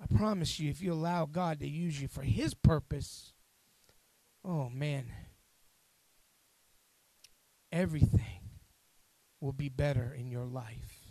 I 0.00 0.16
promise 0.16 0.58
you 0.60 0.70
if 0.70 0.82
you 0.82 0.92
allow 0.92 1.26
God 1.26 1.60
to 1.60 1.68
use 1.68 2.00
you 2.00 2.08
for 2.08 2.22
his 2.22 2.54
purpose, 2.54 3.32
oh 4.44 4.68
man, 4.68 5.06
everything 7.72 8.50
will 9.40 9.52
be 9.52 9.68
better 9.68 10.14
in 10.16 10.30
your 10.30 10.44
life 10.44 11.04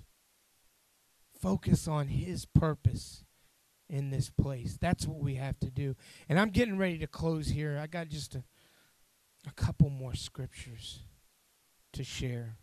focus 1.44 1.90
on 1.90 2.08
His 2.08 2.46
purpose 2.46 3.26
in 3.90 4.12
this 4.12 4.30
place. 4.30 4.78
That's 4.80 5.06
what 5.06 5.22
we 5.22 5.36
have 5.36 5.60
to 5.60 5.70
do. 5.70 5.94
And 6.30 6.40
I'm 6.40 6.52
getting 6.52 6.78
ready 6.78 6.98
to 7.00 7.08
close 7.08 7.50
here. 7.50 7.78
I 7.84 7.88
got 7.88 8.08
just 8.08 8.34
a, 8.34 8.46
a 9.46 9.52
couple 9.52 9.90
more 9.90 10.16
scriptures 10.16 11.00
to 11.92 12.02
share. 12.02 12.56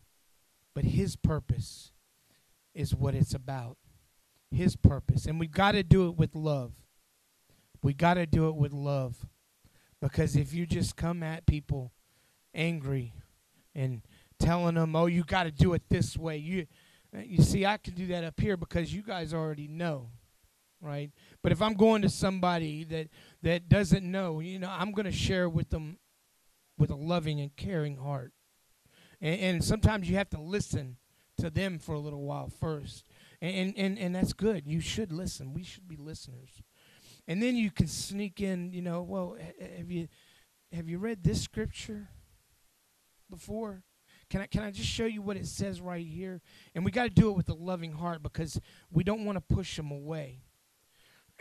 But 0.74 0.84
His 0.84 1.14
purpose 1.14 1.92
is 2.74 2.94
what 2.94 3.14
it's 3.14 3.34
about. 3.34 3.76
His 4.50 4.76
purpose. 4.76 5.26
And 5.26 5.38
we've 5.38 5.50
got 5.50 5.72
to 5.72 5.82
do 5.82 6.08
it 6.08 6.16
with 6.16 6.34
love. 6.34 6.72
We 7.82 7.94
got 7.94 8.14
to 8.14 8.26
do 8.26 8.48
it 8.48 8.56
with 8.56 8.72
love. 8.72 9.26
Because 10.00 10.36
if 10.36 10.52
you 10.52 10.66
just 10.66 10.96
come 10.96 11.22
at 11.22 11.46
people 11.46 11.92
angry 12.54 13.14
and 13.74 14.02
telling 14.38 14.74
them, 14.74 14.96
oh, 14.96 15.06
you 15.06 15.24
got 15.24 15.44
to 15.44 15.50
do 15.50 15.74
it 15.74 15.82
this 15.88 16.16
way, 16.16 16.36
you 16.38 16.66
you 17.24 17.42
see, 17.42 17.66
I 17.66 17.76
can 17.76 17.94
do 17.94 18.06
that 18.08 18.22
up 18.22 18.38
here 18.38 18.56
because 18.56 18.94
you 18.94 19.02
guys 19.02 19.34
already 19.34 19.66
know, 19.66 20.10
right? 20.80 21.10
But 21.42 21.50
if 21.50 21.60
I'm 21.60 21.74
going 21.74 22.02
to 22.02 22.08
somebody 22.08 22.84
that 22.84 23.08
that 23.42 23.68
doesn't 23.68 24.08
know, 24.08 24.38
you 24.38 24.60
know, 24.60 24.70
I'm 24.70 24.92
going 24.92 25.06
to 25.06 25.12
share 25.12 25.48
with 25.48 25.70
them 25.70 25.98
with 26.78 26.90
a 26.90 26.96
loving 26.96 27.40
and 27.40 27.54
caring 27.56 27.96
heart. 27.96 28.32
And, 29.20 29.40
and 29.40 29.64
sometimes 29.64 30.08
you 30.08 30.16
have 30.16 30.30
to 30.30 30.40
listen 30.40 30.96
to 31.38 31.50
them 31.50 31.78
for 31.78 31.94
a 31.94 31.98
little 31.98 32.22
while 32.22 32.48
first, 32.48 33.04
and, 33.42 33.74
and 33.76 33.98
and 33.98 34.14
that's 34.14 34.32
good. 34.32 34.66
You 34.66 34.80
should 34.80 35.12
listen. 35.12 35.54
We 35.54 35.62
should 35.62 35.88
be 35.88 35.96
listeners. 35.96 36.62
And 37.26 37.42
then 37.42 37.56
you 37.56 37.70
can 37.70 37.86
sneak 37.86 38.40
in, 38.40 38.72
you 38.72 38.82
know, 38.82 39.02
well, 39.02 39.36
have 39.76 39.90
you 39.90 40.08
have 40.72 40.88
you 40.88 40.98
read 40.98 41.22
this 41.22 41.40
scripture 41.40 42.08
before? 43.30 43.82
Can 44.28 44.40
I 44.40 44.46
can 44.46 44.62
I 44.62 44.70
just 44.70 44.88
show 44.88 45.06
you 45.06 45.22
what 45.22 45.36
it 45.36 45.46
says 45.46 45.80
right 45.80 46.06
here? 46.06 46.40
And 46.74 46.84
we 46.84 46.90
got 46.90 47.04
to 47.04 47.10
do 47.10 47.30
it 47.30 47.36
with 47.36 47.48
a 47.48 47.54
loving 47.54 47.92
heart 47.92 48.22
because 48.22 48.60
we 48.90 49.04
don't 49.04 49.24
want 49.24 49.36
to 49.36 49.54
push 49.54 49.76
them 49.76 49.90
away. 49.90 50.42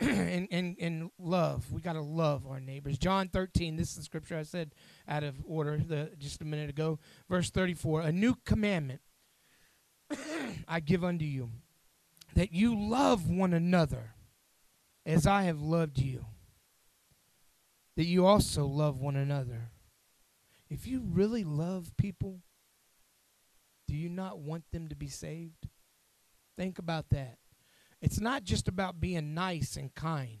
and, 0.00 0.48
and 0.50 0.76
and 0.80 1.10
love. 1.18 1.70
We 1.70 1.82
got 1.82 1.92
to 1.92 2.00
love 2.00 2.46
our 2.46 2.58
neighbors. 2.58 2.96
John 2.96 3.28
13, 3.28 3.76
this 3.76 3.90
is 3.90 3.96
the 3.96 4.02
scripture 4.02 4.38
I 4.38 4.44
said 4.44 4.74
out 5.06 5.24
of 5.24 5.34
order 5.44 5.76
the, 5.76 6.10
just 6.18 6.40
a 6.40 6.46
minute 6.46 6.70
ago. 6.70 6.98
Verse 7.28 7.50
34, 7.50 8.02
a 8.02 8.12
new 8.12 8.34
commandment 8.46 9.02
I 10.68 10.80
give 10.80 11.04
unto 11.04 11.26
you, 11.26 11.50
that 12.34 12.52
you 12.52 12.78
love 12.78 13.28
one 13.28 13.52
another 13.52 14.14
as 15.04 15.26
I 15.26 15.42
have 15.42 15.60
loved 15.60 15.98
you, 15.98 16.26
that 17.96 18.04
you 18.04 18.26
also 18.26 18.66
love 18.66 19.00
one 19.00 19.16
another. 19.16 19.70
If 20.68 20.86
you 20.86 21.02
really 21.04 21.44
love 21.44 21.96
people, 21.96 22.40
do 23.88 23.96
you 23.96 24.08
not 24.08 24.38
want 24.38 24.64
them 24.70 24.88
to 24.88 24.94
be 24.94 25.08
saved? 25.08 25.68
Think 26.56 26.78
about 26.78 27.10
that. 27.10 27.38
It's 28.00 28.20
not 28.20 28.44
just 28.44 28.68
about 28.68 29.00
being 29.00 29.34
nice 29.34 29.76
and 29.76 29.94
kind. 29.94 30.38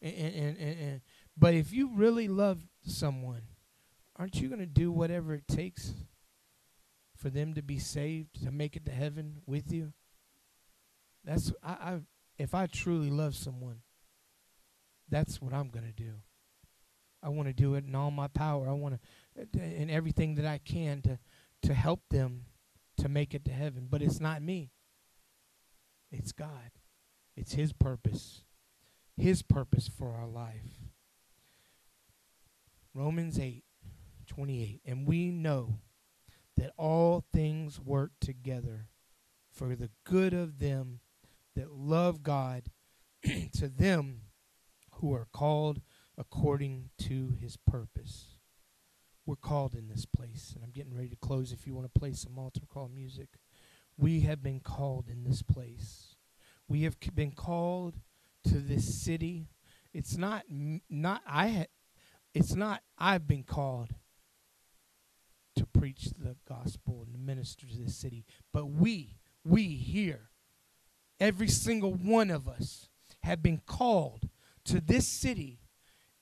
And, 0.00 0.14
and, 0.14 0.58
and, 0.58 0.80
and 0.80 1.00
but 1.36 1.54
if 1.54 1.72
you 1.72 1.90
really 1.94 2.28
love 2.28 2.60
someone, 2.84 3.42
aren't 4.16 4.40
you 4.40 4.48
going 4.48 4.60
to 4.60 4.66
do 4.66 4.90
whatever 4.90 5.34
it 5.34 5.48
takes 5.48 5.92
for 7.16 7.30
them 7.30 7.54
to 7.54 7.62
be 7.62 7.78
saved, 7.78 8.42
to 8.44 8.50
make 8.50 8.76
it 8.76 8.86
to 8.86 8.92
heaven 8.92 9.42
with 9.46 9.72
you? 9.72 9.92
That's 11.24 11.52
I, 11.62 11.72
I 11.72 12.00
if 12.38 12.54
I 12.54 12.66
truly 12.66 13.10
love 13.10 13.34
someone, 13.34 13.80
that's 15.08 15.40
what 15.40 15.52
I'm 15.52 15.70
to 15.86 15.92
do. 15.92 16.12
I 17.22 17.30
want 17.30 17.48
to 17.48 17.54
do 17.54 17.74
it 17.74 17.84
in 17.86 17.94
all 17.94 18.10
my 18.10 18.28
power. 18.28 18.68
I 18.68 18.72
want 18.72 19.00
to 19.52 19.58
in 19.58 19.90
everything 19.90 20.34
that 20.36 20.46
I 20.46 20.58
can 20.58 21.00
to 21.02 21.18
to 21.62 21.74
help 21.74 22.00
them 22.10 22.46
to 22.98 23.08
make 23.08 23.34
it 23.34 23.44
to 23.46 23.52
heaven. 23.52 23.88
But 23.90 24.02
it's 24.02 24.20
not 24.20 24.42
me, 24.42 24.70
it's 26.10 26.32
God. 26.32 26.70
It's 27.36 27.54
His 27.54 27.72
purpose, 27.72 28.42
His 29.16 29.42
purpose 29.42 29.88
for 29.88 30.10
our 30.12 30.26
life. 30.26 30.78
Romans 32.94 33.38
8 33.38 33.64
28. 34.26 34.80
And 34.86 35.06
we 35.06 35.30
know 35.30 35.80
that 36.56 36.72
all 36.76 37.24
things 37.32 37.80
work 37.80 38.12
together 38.20 38.88
for 39.50 39.74
the 39.74 39.90
good 40.04 40.32
of 40.32 40.58
them 40.58 41.00
that 41.56 41.72
love 41.72 42.22
God, 42.22 42.64
to 43.54 43.68
them 43.68 44.22
who 44.96 45.14
are 45.14 45.28
called 45.32 45.80
according 46.18 46.90
to 46.98 47.36
his 47.40 47.56
purpose. 47.56 48.28
we're 49.26 49.36
called 49.36 49.74
in 49.74 49.88
this 49.88 50.06
place. 50.06 50.52
And 50.54 50.64
I'm 50.64 50.70
getting 50.70 50.94
ready 50.94 51.08
to 51.10 51.16
close 51.16 51.52
if 51.52 51.66
you 51.66 51.74
want 51.74 51.92
to 51.92 51.98
play 52.00 52.12
some 52.12 52.38
altar 52.38 52.62
call 52.68 52.88
music. 52.88 53.28
We 53.96 54.20
have 54.20 54.42
been 54.42 54.60
called 54.60 55.08
in 55.08 55.24
this 55.24 55.42
place. 55.42 56.16
We 56.68 56.82
have 56.82 56.96
been 57.14 57.32
called 57.32 57.96
to 58.48 58.58
this 58.60 59.02
city. 59.02 59.48
It's 59.92 60.16
not 60.16 60.44
not 60.90 61.22
I 61.26 61.48
ha- 61.48 61.66
it's 62.34 62.54
not 62.54 62.82
I've 62.98 63.26
been 63.28 63.44
called 63.44 63.90
to 65.56 65.66
preach 65.66 66.10
the 66.18 66.36
gospel 66.48 67.02
and 67.04 67.14
to 67.14 67.20
minister 67.20 67.66
to 67.66 67.76
this 67.78 67.96
city, 67.96 68.24
but 68.52 68.66
we 68.66 69.16
we 69.44 69.68
here 69.68 70.30
every 71.20 71.48
single 71.48 71.92
one 71.92 72.30
of 72.30 72.48
us 72.48 72.88
have 73.22 73.42
been 73.42 73.60
called 73.66 74.28
to 74.64 74.80
this 74.80 75.06
city 75.06 75.60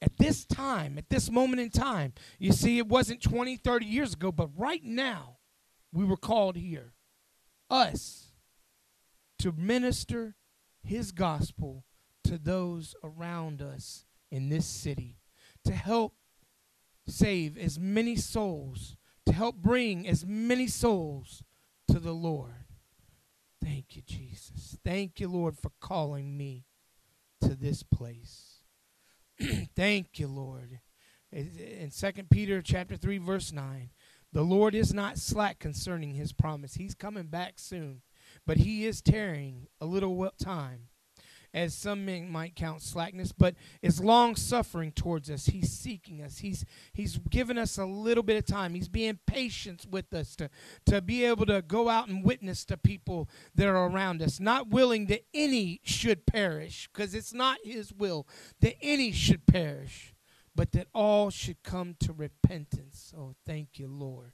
at 0.01 0.17
this 0.19 0.45
time, 0.45 0.99
at 0.99 1.09
this 1.09 1.31
moment 1.31 1.61
in 1.61 1.71
time. 1.71 2.13
You 2.39 2.53
see, 2.53 2.79
it 2.79 2.89
wasn't 2.89 3.23
20, 3.23 3.57
30 3.57 3.87
years 3.87 4.15
ago, 4.15 4.33
but 4.33 4.51
right 4.57 4.83
now, 4.85 5.39
we 5.93 6.05
were 6.05 6.17
called 6.17 6.57
here, 6.57 6.95
us, 7.71 8.33
to 9.39 9.53
minister 9.53 10.35
his 10.83 11.13
gospel 11.13 11.85
to 12.25 12.39
those 12.39 12.95
around 13.05 13.63
us 13.63 14.05
in 14.31 14.49
this 14.49 14.67
city, 14.67 15.19
to 15.65 15.73
help 15.73 16.15
save 17.07 17.59
as 17.59 17.79
many 17.79 18.17
souls, 18.17 18.97
to 19.27 19.33
help 19.33 19.57
bring 19.57 20.07
as 20.09 20.25
many 20.25 20.67
souls 20.67 21.43
to 21.89 21.99
the 21.99 22.13
Lord. 22.13 22.62
Thank 23.63 23.97
you, 23.97 24.03
Jesus. 24.03 24.77
Thank 24.85 25.21
you, 25.21 25.29
Lord, 25.29 25.57
for 25.57 25.71
calling 25.81 26.37
me 26.37 26.67
to 27.43 27.55
this 27.55 27.83
place. 27.83 28.65
Thank 29.77 30.19
you, 30.19 30.27
Lord. 30.27 30.81
In 31.31 31.91
Second 31.91 32.29
Peter 32.29 32.61
chapter 32.61 32.97
3 32.97 33.19
verse 33.19 33.53
9, 33.53 33.91
the 34.33 34.43
Lord 34.43 34.75
is 34.75 34.93
not 34.93 35.19
slack 35.19 35.59
concerning 35.59 36.15
his 36.15 36.33
promise. 36.33 36.75
He's 36.75 36.95
coming 36.95 37.27
back 37.27 37.55
soon, 37.57 38.03
but 38.47 38.59
he 38.59 38.87
is 38.87 39.01
tarrying 39.01 39.69
a 39.81 39.87
little 39.87 40.31
time 40.39 40.89
as 41.55 41.75
some 41.75 42.05
men 42.05 42.31
might 42.31 42.57
count 42.57 42.81
slackness, 42.81 43.33
but 43.33 43.55
is 43.83 44.03
long 44.03 44.37
suffering 44.37 44.93
towards 44.93 45.31
us. 45.31 45.47
He's 45.47 45.71
seeking 45.71 46.23
us. 46.23 46.39
He's 46.39 46.65
he's 46.93 47.19
given 47.19 47.59
us 47.59 47.79
a 47.79 47.85
little 47.85 48.23
bit 48.23 48.37
of 48.37 48.47
time. 48.47 48.75
He's 48.75 48.89
being 48.89 49.19
patient 49.27 49.87
with 49.91 50.13
us 50.15 50.35
to, 50.37 50.49
to 50.87 51.01
be 51.01 51.25
able 51.25 51.47
to 51.47 51.63
go 51.63 51.89
out 51.89 52.09
and 52.09 52.25
witness 52.25 52.65
to 52.67 52.77
people 52.77 53.29
that 53.55 53.67
are 53.67 53.87
around 53.87 54.23
us, 54.23 54.41
not 54.41 54.69
willing 54.69 55.07
that 55.07 55.25
any 55.35 55.81
should 55.85 56.27
perish, 56.27 56.89
because 56.93 57.15
it's 57.15 57.35
not 57.35 57.59
his 57.65 57.93
will 57.93 58.27
that 58.61 58.77
any 58.81 59.13
should 59.13 59.47
perish, 59.47 60.15
but 60.55 60.73
that 60.73 60.89
all 60.95 61.31
should 61.31 61.63
come 61.63 61.97
to 62.01 62.13
repentance. 62.13 63.13
Oh, 63.17 63.35
thank 63.47 63.79
you, 63.79 63.89
Lord. 63.89 64.33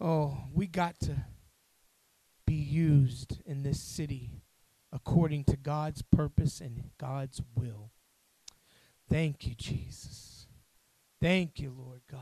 Oh, 0.00 0.38
we 0.52 0.66
got 0.66 0.98
to 1.00 1.16
be 2.46 2.54
used 2.54 3.40
in 3.44 3.62
this 3.62 3.80
city 3.80 4.42
according 4.92 5.44
to 5.44 5.56
God's 5.56 6.02
purpose 6.02 6.60
and 6.60 6.90
God's 6.98 7.40
will. 7.54 7.90
Thank 9.08 9.46
you, 9.46 9.54
Jesus. 9.54 10.46
Thank 11.20 11.60
you, 11.60 11.74
Lord 11.76 12.02
God. 12.10 12.20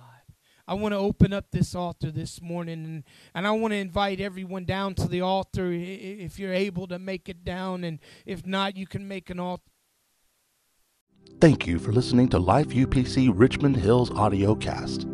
I 0.66 0.74
want 0.74 0.92
to 0.92 0.98
open 0.98 1.32
up 1.32 1.50
this 1.50 1.74
altar 1.74 2.10
this 2.10 2.40
morning 2.40 2.84
and, 2.84 3.04
and 3.34 3.46
I 3.46 3.50
want 3.50 3.72
to 3.72 3.76
invite 3.76 4.18
everyone 4.18 4.64
down 4.64 4.94
to 4.94 5.08
the 5.08 5.20
altar 5.20 5.70
if 5.72 6.38
you're 6.38 6.54
able 6.54 6.86
to 6.86 6.98
make 6.98 7.28
it 7.28 7.44
down. 7.44 7.84
And 7.84 7.98
if 8.24 8.46
not, 8.46 8.76
you 8.76 8.86
can 8.86 9.06
make 9.06 9.28
an 9.28 9.38
altar. 9.38 9.62
Thank 11.40 11.66
you 11.66 11.78
for 11.78 11.92
listening 11.92 12.28
to 12.30 12.38
Life 12.38 12.68
UPC 12.68 13.30
Richmond 13.34 13.76
Hill's 13.76 14.10
audio 14.10 14.54
cast. 14.54 15.06